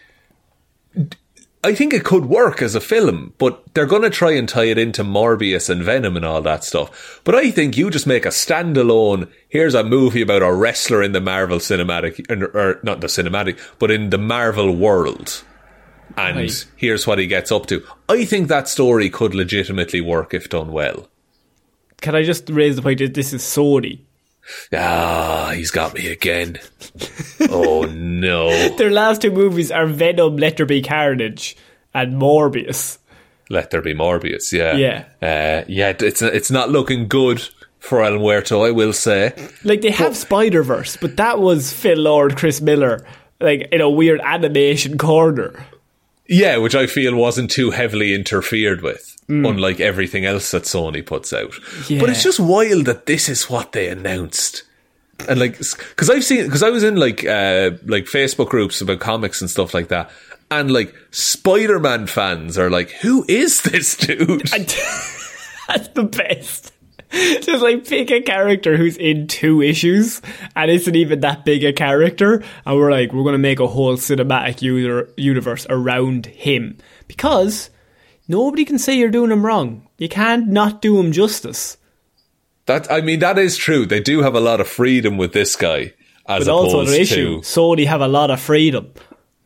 I 1.62 1.74
think 1.74 1.92
it 1.92 2.04
could 2.04 2.24
work 2.24 2.62
as 2.62 2.74
a 2.74 2.80
film, 2.80 3.34
but 3.36 3.62
they're 3.74 3.84
going 3.84 4.02
to 4.02 4.10
try 4.10 4.32
and 4.32 4.48
tie 4.48 4.64
it 4.64 4.78
into 4.78 5.04
Morbius 5.04 5.68
and 5.68 5.82
Venom 5.82 6.16
and 6.16 6.24
all 6.24 6.40
that 6.40 6.64
stuff. 6.64 7.20
But 7.22 7.34
I 7.34 7.50
think 7.50 7.76
you 7.76 7.90
just 7.90 8.06
make 8.06 8.24
a 8.24 8.30
standalone. 8.30 9.30
Here's 9.48 9.74
a 9.74 9.84
movie 9.84 10.22
about 10.22 10.42
a 10.42 10.52
wrestler 10.52 11.02
in 11.02 11.12
the 11.12 11.20
Marvel 11.20 11.58
cinematic, 11.58 12.30
or, 12.30 12.44
er, 12.44 12.50
or 12.54 12.80
not 12.82 13.02
the 13.02 13.08
cinematic, 13.08 13.58
but 13.78 13.90
in 13.90 14.08
the 14.08 14.18
Marvel 14.18 14.74
world. 14.74 15.44
And 16.16 16.38
Right. 16.38 16.66
here's 16.76 17.06
what 17.06 17.18
he 17.18 17.26
gets 17.26 17.52
up 17.52 17.66
to. 17.66 17.84
I 18.08 18.24
think 18.24 18.48
that 18.48 18.66
story 18.66 19.10
could 19.10 19.34
legitimately 19.34 20.00
work 20.00 20.32
if 20.32 20.48
done 20.48 20.72
well. 20.72 21.08
Can 22.00 22.14
I 22.14 22.22
just 22.22 22.48
raise 22.48 22.76
the 22.76 22.82
point 22.82 23.00
that 23.00 23.12
this 23.12 23.34
is 23.34 23.42
Sony? 23.42 24.00
Ah, 24.72 25.52
he's 25.54 25.70
got 25.70 25.94
me 25.94 26.08
again. 26.08 26.58
oh 27.50 27.84
no. 27.84 28.68
Their 28.76 28.90
last 28.90 29.22
two 29.22 29.30
movies 29.30 29.70
are 29.70 29.86
Venom, 29.86 30.36
Let 30.36 30.56
There 30.56 30.66
Be 30.66 30.82
Carnage, 30.82 31.56
and 31.94 32.14
Morbius. 32.14 32.98
Let 33.48 33.70
there 33.72 33.82
be 33.82 33.94
Morbius, 33.94 34.52
yeah, 34.52 34.76
Yeah. 34.76 35.04
uh, 35.20 35.64
yeah. 35.66 35.92
It's 35.98 36.22
it's 36.22 36.52
not 36.52 36.70
looking 36.70 37.08
good 37.08 37.42
for 37.80 38.04
El 38.04 38.18
Muerto, 38.18 38.62
I 38.64 38.70
will 38.70 38.92
say. 38.92 39.32
Like 39.64 39.80
they 39.80 39.90
have 39.90 40.16
Spider 40.16 40.62
Verse, 40.62 40.96
but 40.96 41.16
that 41.16 41.40
was 41.40 41.72
Phil 41.72 41.98
Lord, 41.98 42.36
Chris 42.36 42.60
Miller, 42.60 43.04
like 43.40 43.62
in 43.72 43.80
a 43.80 43.90
weird 43.90 44.20
animation 44.22 44.98
corner. 44.98 45.66
Yeah, 46.32 46.58
which 46.58 46.76
I 46.76 46.86
feel 46.86 47.16
wasn't 47.16 47.50
too 47.50 47.72
heavily 47.72 48.14
interfered 48.14 48.82
with, 48.82 49.16
unlike 49.28 49.80
everything 49.80 50.24
else 50.24 50.52
that 50.52 50.62
Sony 50.62 51.04
puts 51.04 51.32
out. 51.32 51.52
Yeah. 51.90 51.98
But 51.98 52.10
it's 52.10 52.22
just 52.22 52.38
wild 52.38 52.86
that 52.86 53.06
this 53.06 53.28
is 53.28 53.50
what 53.50 53.72
they 53.72 53.88
announced. 53.88 54.62
And 55.28 55.40
like, 55.40 55.58
because 55.58 56.08
I've 56.08 56.24
seen, 56.24 56.44
because 56.44 56.62
I 56.62 56.70
was 56.70 56.84
in 56.84 56.94
like, 56.94 57.24
uh, 57.26 57.72
like 57.84 58.04
Facebook 58.04 58.48
groups 58.48 58.80
about 58.80 59.00
comics 59.00 59.40
and 59.40 59.50
stuff 59.50 59.74
like 59.74 59.88
that, 59.88 60.10
and 60.52 60.70
like 60.70 60.94
Spider-Man 61.10 62.06
fans 62.06 62.56
are 62.56 62.70
like, 62.70 62.90
"Who 63.02 63.24
is 63.28 63.62
this 63.62 63.96
dude?" 63.96 64.42
That's 65.68 65.88
the 65.94 66.04
best. 66.04 66.72
Just 67.40 67.62
like 67.62 67.86
pick 67.86 68.10
a 68.10 68.20
character 68.22 68.76
who's 68.76 68.96
in 68.96 69.26
two 69.26 69.62
issues 69.62 70.22
and 70.54 70.70
isn't 70.70 70.94
even 70.94 71.20
that 71.20 71.44
big 71.44 71.64
a 71.64 71.72
character, 71.72 72.42
and 72.64 72.76
we're 72.76 72.90
like, 72.90 73.12
we're 73.12 73.24
going 73.24 73.32
to 73.32 73.38
make 73.38 73.58
a 73.60 73.66
whole 73.66 73.96
cinematic 73.96 74.62
uni- 74.62 75.10
universe 75.16 75.66
around 75.68 76.26
him 76.26 76.78
because 77.08 77.70
nobody 78.28 78.64
can 78.64 78.78
say 78.78 78.96
you're 78.96 79.10
doing 79.10 79.32
him 79.32 79.44
wrong. 79.44 79.88
You 79.98 80.08
can't 80.08 80.48
not 80.48 80.80
do 80.80 80.98
him 81.00 81.10
justice. 81.12 81.76
that 82.66 82.90
I 82.90 83.00
mean, 83.00 83.18
that 83.20 83.38
is 83.38 83.56
true. 83.56 83.86
They 83.86 84.00
do 84.00 84.22
have 84.22 84.34
a 84.36 84.40
lot 84.40 84.60
of 84.60 84.68
freedom 84.68 85.16
with 85.18 85.32
this 85.32 85.56
guy, 85.56 85.92
as 86.28 86.46
But 86.46 86.52
also 86.52 86.80
an 86.82 86.88
issue. 86.88 87.40
to 87.40 87.46
Sony 87.46 87.86
have 87.86 88.00
a 88.00 88.08
lot 88.08 88.30
of 88.30 88.40
freedom. 88.40 88.92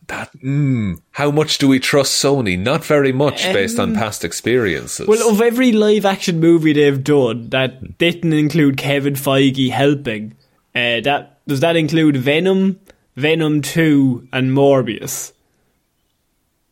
That. 0.09 0.33
Mm, 0.43 1.01
how 1.13 1.31
much 1.31 1.59
do 1.59 1.69
we 1.69 1.79
trust 1.79 2.23
Sony? 2.23 2.59
Not 2.59 2.85
very 2.85 3.13
much, 3.13 3.45
based 3.45 3.79
on 3.79 3.95
past 3.95 4.25
experiences. 4.25 5.07
Well, 5.07 5.31
of 5.31 5.41
every 5.41 5.73
live 5.73 6.05
action 6.05 6.41
movie 6.41 6.73
they've 6.73 7.03
done 7.03 7.49
that 7.51 7.97
didn't 7.99 8.33
include 8.33 8.77
Kevin 8.77 9.15
Feige 9.15 9.71
helping, 9.71 10.37
uh, 10.75 11.01
that 11.01 11.41
does 11.47 11.61
that 11.61 11.77
include 11.77 12.17
Venom, 12.17 12.81
Venom 13.17 13.63
Two, 13.63 14.29
and 14.33 14.51
Morbius? 14.51 15.33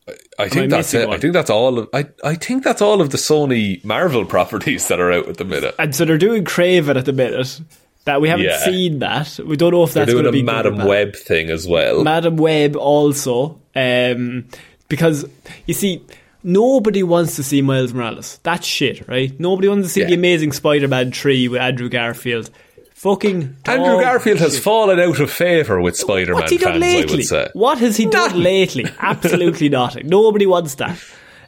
I 0.09 0.14
I 0.38 0.49
think 0.49 0.71
that's 0.71 0.92
it. 0.95 1.09
I 1.09 1.18
think 1.18 1.33
that's 1.33 1.51
all. 1.51 1.79
Of, 1.79 1.88
I 1.92 2.07
I 2.25 2.35
think 2.35 2.64
that's 2.64 2.83
all 2.83 3.01
of 3.01 3.11
the 3.11 3.18
Sony 3.18 3.85
Marvel 3.85 4.25
properties 4.37 4.88
that 4.88 5.01
are 5.01 5.12
out 5.12 5.29
at 5.29 5.37
the 5.37 5.45
minute. 5.45 5.75
And 5.79 5.95
so 5.95 6.05
they're 6.05 6.18
doing 6.18 6.45
Kraven 6.45 6.97
at 6.97 7.05
the 7.05 7.12
minute. 7.12 7.61
That 8.05 8.21
we 8.21 8.29
haven't 8.29 8.47
Yeah. 8.47 8.59
seen 8.65 8.99
that. 8.99 9.38
We 9.47 9.57
don't 9.57 9.71
know 9.73 9.85
if 9.85 9.93
that's 9.95 10.11
going 10.12 10.25
doing 10.25 10.25
to 10.25 10.29
a 10.31 10.33
be 10.33 10.43
Madam. 10.43 10.85
Web 10.87 11.15
thing 11.15 11.51
as 11.51 11.67
well. 11.69 12.03
Madame 12.03 12.37
Web 12.37 12.75
also, 12.77 13.61
um, 13.77 14.47
because 14.88 15.25
you 15.67 15.75
see, 15.75 16.03
nobody 16.43 17.05
wants 17.05 17.37
to 17.37 17.45
see 17.45 17.62
Miles 17.62 17.95
Morales. 17.95 18.41
That's 18.43 18.67
shit, 18.67 19.07
right? 19.09 19.33
Nobody 19.38 19.69
wants 19.69 19.87
to 19.88 19.93
see 19.93 20.01
Yeah. 20.01 20.09
the 20.09 20.15
Amazing 20.15 20.51
Spider-Man 20.53 21.12
three 21.12 21.47
with 21.47 21.61
Andrew 21.61 21.88
Garfield. 21.88 22.51
Fucking 22.95 23.57
Andrew 23.67 24.01
Garfield 24.01 24.38
has 24.38 24.59
fallen 24.59 25.01
out 25.01 25.19
of 25.21 25.31
favour 25.31 25.81
with 25.81 25.97
Spider-Man 25.97 26.35
What's 26.41 26.53
he 26.53 26.59
done 26.59 26.81
fans. 26.81 26.85
I 26.85 26.97
lately? 26.99 27.17
would 27.19 27.27
say. 27.27 27.49
What 27.53 27.79
has 27.79 27.97
he 27.97 28.05
done 28.07 28.29
Nothing. 28.29 28.43
lately? 28.43 28.87
Absolutely 29.01 29.69
nothing. 29.69 30.09
Nobody 30.09 30.47
wants 30.47 30.75
that. 30.77 30.99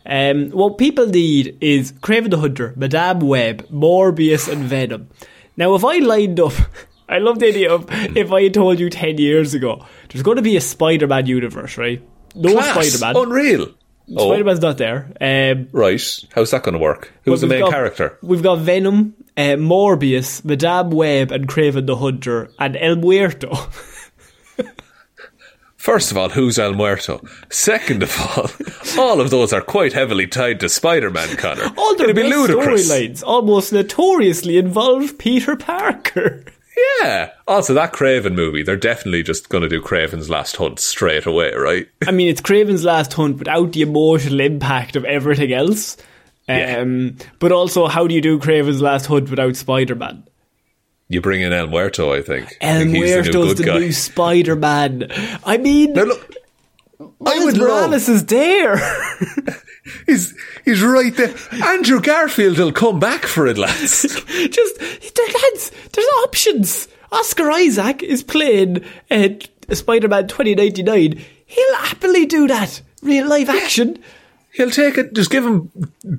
Um, 0.06 0.50
what 0.50 0.78
people 0.78 1.06
need 1.06 1.56
is 1.60 1.92
Kraven 1.92 2.30
the 2.30 2.38
Hunter, 2.38 2.72
Madame 2.76 3.20
Web, 3.20 3.66
Morbius, 3.72 4.48
and 4.52 4.64
Venom. 4.64 5.08
Now, 5.56 5.74
if 5.74 5.84
I 5.84 5.98
lined 5.98 6.40
up, 6.40 6.52
I 7.08 7.18
love 7.18 7.38
the 7.38 7.48
idea 7.48 7.72
of 7.72 7.86
if 7.90 8.32
I 8.32 8.42
had 8.44 8.54
told 8.54 8.78
you 8.80 8.90
10 8.90 9.18
years 9.18 9.54
ago, 9.54 9.84
there's 10.08 10.22
going 10.22 10.36
to 10.36 10.42
be 10.42 10.56
a 10.56 10.60
Spider 10.60 11.06
Man 11.06 11.26
universe, 11.26 11.76
right? 11.78 12.02
No. 12.34 12.60
Spider 12.60 12.98
Man. 12.98 13.16
Unreal. 13.16 13.68
Oh. 14.16 14.28
Spider 14.30 14.44
Man's 14.44 14.60
not 14.60 14.78
there. 14.78 15.12
Um, 15.20 15.68
Right. 15.72 16.02
How's 16.34 16.50
that 16.50 16.62
going 16.62 16.72
to 16.72 16.78
work? 16.78 17.12
Who's 17.24 17.40
the 17.40 17.46
main 17.46 17.60
got- 17.60 17.70
character? 17.70 18.18
We've 18.22 18.42
got 18.42 18.58
Venom, 18.58 19.14
uh, 19.36 19.56
Morbius, 19.56 20.44
Madame 20.44 20.90
Web, 20.90 21.30
and 21.32 21.46
Kraven 21.46 21.86
the 21.86 21.96
Hunter, 21.96 22.50
and 22.58 22.76
El 22.76 22.96
Muerto. 22.96 23.50
First 25.84 26.10
of 26.10 26.16
all, 26.16 26.30
who's 26.30 26.58
El 26.58 26.72
Muerto? 26.72 27.20
Second 27.50 28.02
of 28.02 28.18
all, 28.18 28.50
all 28.98 29.20
of 29.20 29.28
those 29.28 29.52
are 29.52 29.60
quite 29.60 29.92
heavily 29.92 30.26
tied 30.26 30.60
to 30.60 30.68
Spider-Man, 30.70 31.36
Connor. 31.36 31.70
All 31.76 31.94
their 31.96 32.04
It'd 32.08 32.16
be 32.16 32.22
best 32.22 32.34
ludicrous. 32.34 32.90
storylines 32.90 33.22
almost 33.22 33.70
notoriously 33.70 34.56
involve 34.56 35.18
Peter 35.18 35.56
Parker. 35.56 36.42
Yeah. 37.00 37.30
Also, 37.46 37.72
that 37.74 37.92
Kraven 37.92 38.34
movie, 38.34 38.64
they're 38.64 38.76
definitely 38.76 39.22
just 39.22 39.48
going 39.48 39.62
to 39.62 39.68
do 39.68 39.80
Kraven's 39.80 40.28
Last 40.28 40.56
Hunt 40.56 40.80
straight 40.80 41.24
away, 41.24 41.54
right? 41.54 41.86
I 42.04 42.10
mean, 42.10 42.28
it's 42.28 42.40
Kraven's 42.40 42.84
Last 42.84 43.12
Hunt 43.12 43.38
without 43.38 43.72
the 43.72 43.82
emotional 43.82 44.40
impact 44.40 44.96
of 44.96 45.04
everything 45.04 45.52
else. 45.52 45.96
Yeah. 46.48 46.78
Um, 46.80 47.16
But 47.38 47.52
also, 47.52 47.86
how 47.86 48.08
do 48.08 48.14
you 48.14 48.20
do 48.20 48.40
Kraven's 48.40 48.82
Last 48.82 49.06
Hunt 49.06 49.30
without 49.30 49.54
Spider 49.54 49.94
Man? 49.94 50.24
You 51.14 51.20
bring 51.20 51.42
in 51.42 51.52
El 51.52 51.68
Muerto, 51.68 52.12
I 52.12 52.22
think. 52.22 52.56
I 52.60 52.66
El 52.66 52.78
think 52.80 52.92
the 52.92 52.98
new 52.98 53.06
Muerto's 53.06 53.54
the 53.54 53.62
guy. 53.64 53.78
new 53.78 53.92
Spider 53.92 54.56
Man. 54.56 55.06
I 55.44 55.58
mean, 55.58 55.92
Now 55.92 56.02
look, 56.02 56.34
I 57.24 57.44
would 57.44 57.56
love. 57.56 57.68
Morales 57.68 58.08
is 58.08 58.26
there. 58.26 58.76
He's 60.06 60.34
he's 60.64 60.82
right 60.82 61.14
there. 61.14 61.34
Andrew 61.62 62.00
Garfield 62.00 62.58
will 62.58 62.72
come 62.72 62.98
back 62.98 63.26
for 63.26 63.46
it, 63.46 63.58
lads. 63.58 64.02
Just, 64.26 64.80
lads, 64.80 65.70
there's 65.92 66.06
options. 66.24 66.88
Oscar 67.12 67.50
Isaac 67.50 68.02
is 68.02 68.22
playing 68.22 68.82
uh, 69.10 69.28
Spider 69.72 70.08
Man 70.08 70.26
2099. 70.26 71.22
He'll 71.46 71.74
happily 71.76 72.24
do 72.26 72.48
that. 72.48 72.80
Real 73.02 73.28
live 73.28 73.50
action. 73.50 74.02
He'll 74.54 74.70
take 74.70 74.96
it. 74.98 75.12
Just 75.14 75.30
give 75.30 75.44
him 75.44 75.70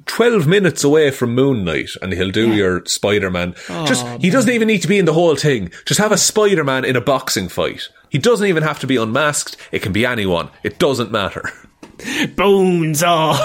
twelve 0.05 0.45
minutes 0.45 0.83
away 0.83 1.09
from 1.11 1.33
Moon 1.33 1.63
Knight, 1.63 1.89
and 2.01 2.11
he'll 2.11 2.31
do 2.31 2.53
your 2.53 2.83
Spider-Man. 2.85 3.55
just 3.87 4.05
he 4.21 4.29
doesn't 4.29 4.51
even 4.51 4.67
need 4.67 4.81
to 4.81 4.87
be 4.89 4.99
in 4.99 5.05
the 5.05 5.13
whole 5.13 5.35
thing. 5.37 5.71
Just 5.85 5.99
have 6.01 6.11
a 6.11 6.17
Spider-Man 6.17 6.83
in 6.85 6.95
a 6.97 7.01
boxing 7.01 7.47
fight. 7.47 7.87
He 8.09 8.17
doesn't 8.17 8.45
even 8.47 8.63
have 8.63 8.79
to 8.79 8.87
be 8.87 8.97
unmasked. 8.97 9.57
It 9.71 9.81
can 9.81 9.93
be 9.93 10.05
anyone. 10.05 10.49
It 10.63 10.79
doesn't 10.79 11.11
matter. 11.11 11.49
Bonesaw. 12.35 13.35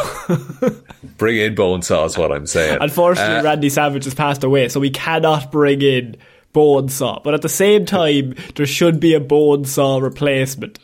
Bring 1.19 1.37
in 1.39 1.55
Bonesaw 1.55 2.07
is 2.07 2.19
what 2.19 2.33
I'm 2.33 2.47
saying. 2.47 2.79
Unfortunately, 2.81 3.37
Uh, 3.37 3.43
Randy 3.45 3.69
Savage 3.69 4.05
has 4.05 4.15
passed 4.15 4.43
away, 4.45 4.69
so 4.69 4.81
we 4.81 4.91
cannot 4.91 5.53
bring 5.53 5.83
in 5.83 6.17
Bonesaw. 6.55 7.23
But 7.23 7.35
at 7.35 7.43
the 7.43 7.49
same 7.49 7.85
time, 7.87 8.35
there 8.57 8.67
should 8.67 8.99
be 9.01 9.15
a 9.15 9.21
Bonesaw 9.21 10.03
replacement. 10.03 10.79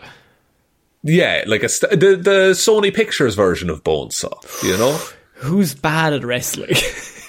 Yeah, 1.07 1.45
like 1.47 1.63
a 1.63 1.69
st- 1.69 1.99
the 1.99 2.17
the 2.17 2.51
Sony 2.53 2.93
Pictures 2.95 3.35
version 3.35 3.71
of 3.71 3.83
Bonesaw. 3.85 4.63
You 4.63 4.77
know. 4.77 4.99
Who's 5.41 5.75
bad 5.75 6.13
at 6.15 6.25
wrestling? 6.25 6.75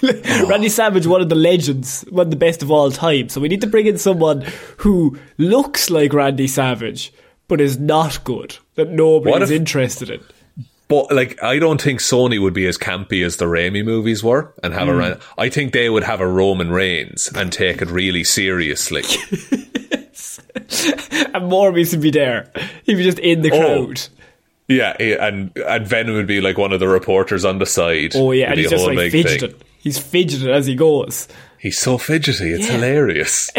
Randy 0.48 0.68
Savage, 0.70 1.06
one 1.06 1.20
of 1.20 1.28
the 1.28 1.34
legends, 1.34 2.02
one 2.08 2.26
of 2.26 2.30
the 2.30 2.36
best 2.36 2.62
of 2.62 2.70
all 2.70 2.90
time. 2.90 3.28
So 3.28 3.40
we 3.40 3.48
need 3.48 3.60
to 3.60 3.66
bring 3.66 3.86
in 3.86 3.98
someone 3.98 4.46
who 4.78 5.18
looks 5.36 5.90
like 5.90 6.12
Randy 6.14 6.46
Savage, 6.46 7.12
but 7.48 7.60
is 7.60 7.78
not 7.78 8.24
good, 8.24 8.56
that 8.76 8.88
nobody 8.90 9.30
What 9.32 9.42
is 9.42 9.50
if- 9.50 9.58
interested 9.58 10.08
in. 10.10 10.20
But 10.88 11.12
like, 11.12 11.42
I 11.42 11.58
don't 11.58 11.82
think 11.82 12.00
Sony 12.00 12.40
would 12.40 12.54
be 12.54 12.66
as 12.66 12.78
campy 12.78 13.22
as 13.22 13.36
the 13.36 13.44
Raimi 13.44 13.84
movies 13.84 14.24
were, 14.24 14.54
and 14.62 14.72
have 14.72 14.88
a. 14.88 15.14
Hmm. 15.16 15.20
I 15.36 15.50
think 15.50 15.74
they 15.74 15.90
would 15.90 16.02
have 16.04 16.22
a 16.22 16.26
Roman 16.26 16.70
Reigns 16.70 17.30
and 17.34 17.52
take 17.52 17.82
it 17.82 17.90
really 17.90 18.24
seriously. 18.24 19.02
And 21.34 21.50
Morbius 21.50 21.92
would 21.92 22.00
be 22.00 22.10
there. 22.10 22.50
He'd 22.84 22.96
be 22.96 23.04
just 23.04 23.18
in 23.18 23.42
the 23.42 23.50
Oh. 23.52 23.86
crowd. 23.86 24.00
yeah, 24.68 24.96
and 25.00 25.50
and 25.56 25.86
Venom 25.86 26.14
would 26.14 26.26
be 26.26 26.40
like 26.40 26.56
one 26.58 26.72
of 26.72 26.80
the 26.80 26.88
reporters 26.88 27.44
on 27.44 27.58
the 27.58 27.66
side. 27.66 28.12
Oh, 28.14 28.32
yeah, 28.32 28.50
and 28.50 28.58
he's 28.58 28.70
just 28.70 28.86
like 28.86 28.96
big 28.96 29.12
thing. 29.12 29.22
fidgeting. 29.24 29.56
He's 29.78 29.98
fidgeting 29.98 30.48
as 30.50 30.66
he 30.66 30.74
goes. 30.74 31.28
He's 31.58 31.78
so 31.78 31.98
fidgety. 31.98 32.52
It's 32.52 32.66
Yeah. 32.66 32.72
hilarious. 32.74 33.50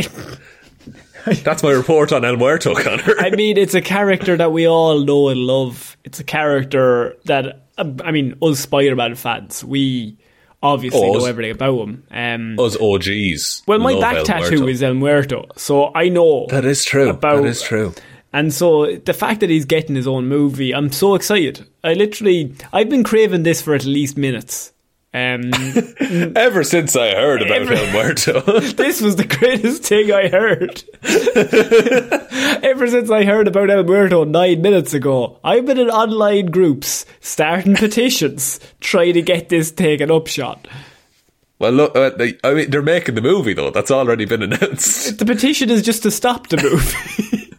That's 1.43 1.61
my 1.63 1.71
report 1.71 2.11
on 2.11 2.23
El 2.25 2.37
Muerto, 2.37 2.73
Connor. 2.73 3.13
I 3.19 3.29
mean, 3.31 3.57
it's 3.57 3.75
a 3.75 3.81
character 3.81 4.37
that 4.37 4.51
we 4.51 4.67
all 4.67 4.99
know 5.03 5.29
and 5.29 5.39
love. 5.41 5.97
It's 6.03 6.19
a 6.19 6.23
character 6.23 7.15
that, 7.25 7.67
um, 7.77 7.97
I 8.03 8.11
mean, 8.11 8.35
us 8.41 8.59
Spider 8.61 8.95
Man 8.95 9.15
fans, 9.15 9.63
we 9.63 10.17
obviously 10.61 10.99
know 11.11 11.25
everything 11.25 11.51
about 11.51 11.79
him. 11.79 12.03
Um, 12.11 12.59
Us 12.59 12.75
OGs. 12.79 13.63
well, 13.67 13.79
my 13.79 13.99
back 13.99 14.23
tattoo 14.25 14.67
is 14.67 14.83
El 14.83 14.93
Muerto, 14.95 15.45
so 15.55 15.91
I 15.95 16.09
know. 16.09 16.47
That 16.49 16.65
is 16.65 16.83
true. 16.85 17.09
about- 17.09 17.43
that 17.43 17.49
is 17.49 17.61
true. 17.61 17.93
And 18.31 18.53
so 18.53 18.95
the 18.97 19.13
fact 19.13 19.39
that 19.39 19.49
he's 19.49 19.65
getting 19.65 19.95
his 19.95 20.07
own 20.07 20.27
movie, 20.27 20.73
I'm 20.75 20.91
so 20.91 21.15
excited. 21.15 21.65
I 21.83 21.93
literally, 21.93 22.53
I've 22.71 22.87
been 22.89 23.03
craving 23.03 23.41
this 23.43 23.59
for 23.61 23.73
at 23.73 23.85
least 23.85 24.17
minutes. 24.17 24.71
Um, 25.11 25.49
Ever 26.35 26.63
since 26.63 26.95
I 26.95 27.15
heard 27.15 27.41
about 27.41 27.61
Every- 27.63 27.77
El 27.77 27.91
Muerto. 27.91 28.41
this 28.73 29.01
was 29.01 29.15
the 29.15 29.25
greatest 29.25 29.83
thing 29.83 30.11
I 30.11 30.27
heard. 30.27 30.83
Ever 32.63 32.87
since 32.87 33.09
I 33.09 33.23
heard 33.23 33.47
about 33.47 33.71
El 33.71 33.83
Muerto 33.85 34.23
nine 34.23 34.61
minutes 34.61 34.93
ago, 34.93 35.39
I've 35.43 35.65
been 35.65 35.79
in 35.79 35.89
online 35.89 36.47
groups 36.47 37.07
starting 37.21 37.75
petitions 37.75 38.59
trying 38.81 39.13
to 39.15 39.23
get 39.23 39.49
this 39.49 39.71
taken 39.71 40.11
up 40.11 40.27
shot. 40.27 40.67
well, 41.57 41.71
look, 41.71 41.95
uh, 41.95 42.11
they, 42.11 42.37
I 42.43 42.53
mean, 42.53 42.69
they're 42.69 42.83
making 42.83 43.15
the 43.15 43.21
movie 43.21 43.53
though. 43.53 43.71
That's 43.71 43.89
already 43.89 44.25
been 44.25 44.43
announced. 44.43 45.17
The 45.17 45.25
petition 45.25 45.71
is 45.71 45.81
just 45.81 46.03
to 46.03 46.11
stop 46.11 46.49
the 46.49 46.57
movie. 46.61 47.49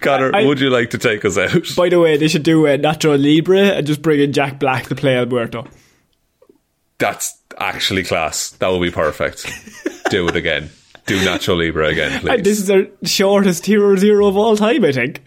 Connor, 0.00 0.30
I- 0.34 0.44
would 0.44 0.60
you 0.60 0.70
like 0.70 0.90
to 0.90 0.98
take 0.98 1.24
us 1.24 1.36
out? 1.38 1.62
By 1.76 1.88
the 1.88 1.98
way, 2.00 2.16
they 2.16 2.28
should 2.28 2.42
do 2.42 2.66
a 2.66 2.76
Nacho 2.78 3.16
Libre 3.20 3.58
and 3.76 3.86
just 3.86 4.02
bring 4.02 4.20
in 4.20 4.32
Jack 4.32 4.58
Black 4.58 4.86
to 4.88 4.94
play 4.94 5.16
Alberto. 5.16 5.66
That's 6.98 7.36
actually 7.58 8.04
class. 8.04 8.50
That 8.50 8.68
would 8.68 8.80
be 8.82 8.90
perfect. 8.90 9.46
Do 10.10 10.28
it 10.28 10.36
again. 10.36 10.70
Do 11.06 11.18
Nacho 11.20 11.56
Libre 11.58 11.88
again, 11.88 12.20
please. 12.20 12.30
And 12.30 12.44
this 12.44 12.60
is 12.60 12.70
our 12.70 12.86
shortest 13.02 13.66
Hero 13.66 13.96
Zero 13.96 14.26
of 14.26 14.36
all 14.36 14.56
time, 14.56 14.84
I 14.84 14.92
think. 14.92 15.22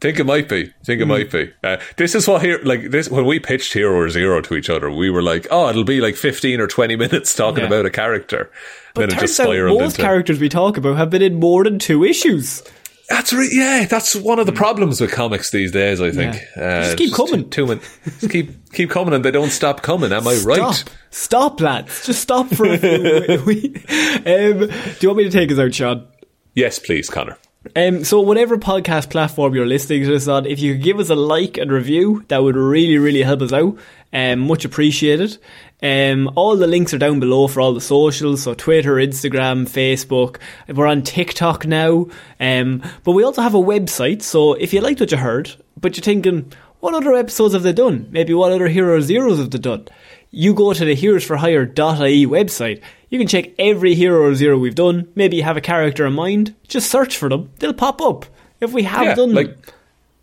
think 0.00 0.18
it 0.18 0.24
might 0.24 0.48
be. 0.48 0.72
Think 0.84 1.00
it 1.02 1.06
might 1.06 1.30
be. 1.30 1.52
Uh, 1.62 1.76
this 1.96 2.14
is 2.14 2.26
what 2.26 2.42
here, 2.42 2.58
like 2.64 2.90
this. 2.90 3.10
When 3.10 3.26
we 3.26 3.38
pitched 3.38 3.72
Hero 3.74 4.08
Zero 4.08 4.40
to 4.40 4.54
each 4.54 4.70
other, 4.70 4.90
we 4.90 5.10
were 5.10 5.22
like, 5.22 5.46
"Oh, 5.50 5.68
it'll 5.68 5.84
be 5.84 6.00
like 6.00 6.16
fifteen 6.16 6.60
or 6.60 6.66
twenty 6.66 6.96
minutes 7.04 7.34
talking 7.34 7.60
Yeah. 7.62 7.66
about 7.66 7.86
a 7.86 7.90
character." 7.90 8.50
But 8.94 9.00
then 9.02 9.08
it 9.10 9.12
turns 9.20 9.36
just 9.36 9.40
out 9.40 9.48
most 9.54 9.96
into. 9.96 10.02
characters 10.02 10.40
we 10.40 10.48
talk 10.48 10.76
about 10.78 10.96
have 10.96 11.10
been 11.10 11.22
in 11.22 11.34
more 11.38 11.64
than 11.64 11.78
two 11.78 12.02
issues. 12.04 12.62
That's 13.10 13.32
right. 13.32 13.48
Yeah, 13.52 13.84
that's 13.84 14.14
one 14.14 14.38
of 14.38 14.46
the 14.46 14.52
problems 14.52 15.00
with 15.00 15.10
comics 15.10 15.50
these 15.50 15.72
days. 15.72 16.00
I 16.00 16.10
think. 16.12 16.36
Yeah. 16.56 16.62
Uh, 16.62 16.82
Just 16.84 16.96
keep 16.96 17.12
coming. 17.12 17.50
Too, 17.50 17.50
too 17.50 17.66
many- 17.66 17.80
just 18.20 18.30
keep 18.30 18.72
keep 18.72 18.88
coming, 18.90 19.12
and 19.12 19.24
they 19.24 19.30
don't 19.30 19.50
stop 19.50 19.82
coming. 19.82 20.12
Am 20.12 20.26
I 20.26 20.36
right? 20.44 20.74
Stop. 20.74 20.90
Stop, 21.10 21.60
lads. 21.60 22.06
Just 22.06 22.22
stop 22.22 22.48
for 22.48 22.66
a 22.66 22.78
few. 22.78 23.74
Um, 24.20 24.58
do 24.68 24.96
you 25.00 25.08
want 25.08 25.18
me 25.18 25.24
to 25.24 25.30
take 25.30 25.50
us 25.50 25.58
out, 25.58 25.74
Sean? 25.74 26.06
Yes, 26.54 26.78
please, 26.78 27.10
Connor. 27.10 27.36
Um, 27.76 28.04
so 28.04 28.20
whatever 28.20 28.56
podcast 28.56 29.10
platform 29.10 29.54
you're 29.54 29.66
listening 29.66 30.02
to 30.04 30.08
this 30.10 30.28
on, 30.28 30.46
if 30.46 30.60
you 30.60 30.74
could 30.74 30.82
give 30.82 30.98
us 30.98 31.10
a 31.10 31.14
like 31.14 31.58
and 31.58 31.70
review, 31.70 32.24
that 32.28 32.42
would 32.42 32.56
really, 32.56 32.96
really 32.98 33.22
help 33.22 33.42
us 33.42 33.52
out. 33.52 33.76
Um, 34.12 34.40
much 34.40 34.64
appreciated. 34.64 35.36
Um, 35.82 36.30
all 36.36 36.56
the 36.56 36.66
links 36.66 36.92
are 36.92 36.98
down 36.98 37.20
below 37.20 37.46
for 37.48 37.60
all 37.60 37.72
the 37.72 37.80
socials, 37.80 38.42
so 38.42 38.54
Twitter, 38.54 38.94
Instagram, 38.96 39.66
Facebook. 39.68 40.36
We're 40.68 40.86
on 40.86 41.02
TikTok 41.02 41.66
now. 41.66 42.06
Um, 42.38 42.82
but 43.04 43.12
we 43.12 43.24
also 43.24 43.42
have 43.42 43.54
a 43.54 43.58
website, 43.58 44.22
so 44.22 44.54
if 44.54 44.72
you 44.74 44.80
liked 44.80 45.00
what 45.00 45.10
you 45.10 45.16
heard, 45.18 45.52
but 45.80 45.96
you're 45.96 46.02
thinking, 46.04 46.52
what 46.80 46.94
other 46.94 47.14
episodes 47.14 47.54
have 47.54 47.62
they 47.62 47.72
done? 47.72 48.08
Maybe 48.10 48.34
what 48.34 48.52
other 48.52 48.68
Hero 48.68 49.00
Zeros 49.00 49.38
have 49.38 49.50
they 49.50 49.58
done? 49.58 49.86
You 50.30 50.54
go 50.54 50.72
to 50.72 50.84
the 50.84 50.94
heroesforhire.ie 50.96 52.26
website. 52.26 52.82
You 53.08 53.18
can 53.18 53.26
check 53.26 53.50
every 53.58 53.94
Hero 53.94 54.22
or 54.24 54.34
Zero 54.34 54.56
we've 54.58 54.74
done. 54.74 55.08
Maybe 55.14 55.36
you 55.36 55.42
have 55.42 55.56
a 55.56 55.60
character 55.60 56.06
in 56.06 56.12
mind. 56.12 56.54
Just 56.68 56.90
search 56.90 57.16
for 57.16 57.28
them. 57.28 57.50
They'll 57.58 57.74
pop 57.74 58.00
up. 58.00 58.26
If 58.60 58.72
we 58.72 58.82
have 58.84 59.04
Yeah, 59.04 59.14
done 59.14 59.32
like- 59.34 59.46
them. 59.62 59.74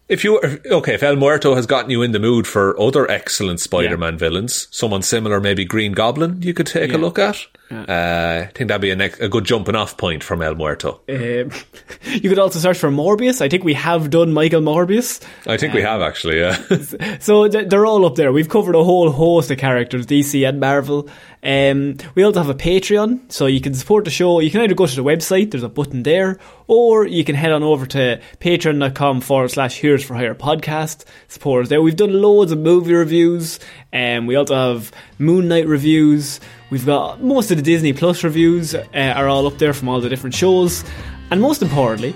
If 0.10 0.24
you 0.24 0.40
okay, 0.40 0.94
if 0.94 1.04
El 1.04 1.18
Muerto 1.18 1.56
has 1.56 1.66
gotten 1.66 1.92
you 1.92 2.02
in 2.02 2.14
the 2.14 2.20
mood 2.20 2.48
for 2.48 2.80
other 2.80 3.10
excellent 3.12 3.60
Spider-Man 3.60 4.18
villains, 4.18 4.70
someone 4.72 5.02
similar, 5.02 5.42
maybe 5.42 5.66
Green 5.66 5.92
Goblin, 5.92 6.42
you 6.42 6.54
could 6.54 6.68
take 6.68 6.94
a 6.94 6.98
look 6.98 7.20
at. 7.20 7.46
Uh, 7.70 8.46
I 8.48 8.52
think 8.54 8.70
that'd 8.70 8.80
be 8.82 8.92
a, 8.92 9.26
a 9.26 9.28
good 9.28 9.44
jumping 9.44 9.76
off 9.76 9.98
point 9.98 10.24
from 10.24 10.42
El 10.42 10.56
Muerto. 10.56 11.02
Um, 11.10 11.52
you 12.06 12.30
could 12.30 12.40
also 12.40 12.60
search 12.60 12.78
for 12.78 12.90
Morbius. 12.90 13.42
I 13.42 13.50
think 13.50 13.66
we 13.66 13.74
have 13.74 14.10
done 14.10 14.32
Michael 14.32 14.62
Morbius. 14.62 15.22
I 15.46 15.58
think 15.58 15.74
we 15.74 15.82
have 15.82 16.02
actually, 16.02 16.40
yeah. 16.40 16.58
So 17.20 17.50
they're 17.50 17.86
all 17.86 18.06
up 18.06 18.16
there. 18.16 18.32
We've 18.32 18.48
covered 18.48 18.76
a 18.76 18.84
whole 18.86 19.12
host 19.12 19.52
of 19.52 19.58
characters, 19.58 20.06
DC 20.06 20.48
and 20.48 20.62
Marvel. 20.62 21.10
Um, 21.44 21.98
we 22.16 22.24
also 22.24 22.42
have 22.42 22.50
a 22.50 22.56
Patreon, 22.56 23.32
so 23.32 23.46
you 23.46 23.62
can 23.62 23.74
support 23.74 24.06
the 24.06 24.12
show. 24.12 24.40
You 24.40 24.52
can 24.52 24.62
either 24.62 24.74
go 24.74 24.88
to 24.88 24.96
the 24.96 25.04
website, 25.04 25.52
there's 25.52 25.64
a 25.64 25.70
button 25.70 26.04
there, 26.04 26.40
or 26.68 27.06
you 27.06 27.24
can 27.24 27.36
head 27.36 27.52
on 27.52 27.64
over 27.64 27.86
to 27.88 28.20
patreon.com 28.40 29.22
forward 29.22 29.52
slash 29.52 29.78
Heroes 29.78 30.04
for 30.04 30.16
Hire 30.16 30.36
podcast. 30.36 31.06
Support 31.28 31.64
us 31.64 31.70
there. 31.70 31.82
We've 31.82 31.96
done 31.96 32.22
loads 32.22 32.52
of 32.52 32.60
movie 32.60 32.94
reviews, 32.94 33.60
and 33.92 34.28
we 34.28 34.36
also 34.36 34.56
have 34.56 34.92
Moon 35.20 35.48
Knight 35.48 35.68
reviews. 35.68 36.40
We've 36.70 36.86
got 36.86 37.22
most 37.22 37.52
of 37.52 37.58
the 37.58 37.64
Disney 37.64 37.94
Plus 37.94 38.24
reviews 38.24 38.76
uh, 38.76 38.84
are 38.94 39.28
all 39.28 39.48
up 39.48 39.58
there 39.58 39.74
from 39.74 39.90
all 39.90 40.02
the 40.02 40.10
different 40.10 40.36
shows. 40.36 40.84
And 41.32 41.42
most 41.42 41.62
importantly, 41.62 42.16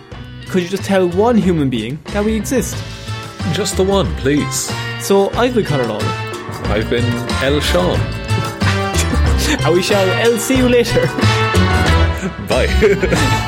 could 0.49 0.63
you 0.63 0.69
just 0.69 0.84
tell 0.84 1.07
one 1.10 1.38
human 1.38 1.69
being 1.69 1.99
that 2.07 2.25
we 2.25 2.36
exist? 2.36 2.75
Just 3.53 3.77
the 3.77 3.84
one, 3.84 4.13
please. 4.17 4.71
So 4.99 5.29
I've 5.31 5.53
been 5.55 5.65
Conor 5.65 5.86
Lawler. 5.88 6.05
I've 6.65 6.89
been 6.89 7.05
El 7.43 7.60
Sean. 7.60 8.20
And 9.63 9.74
we 9.74 9.82
shall 9.82 10.10
I'll 10.10 10.39
see 10.39 10.58
you 10.58 10.67
later. 10.69 11.06
Bye. 12.47 13.47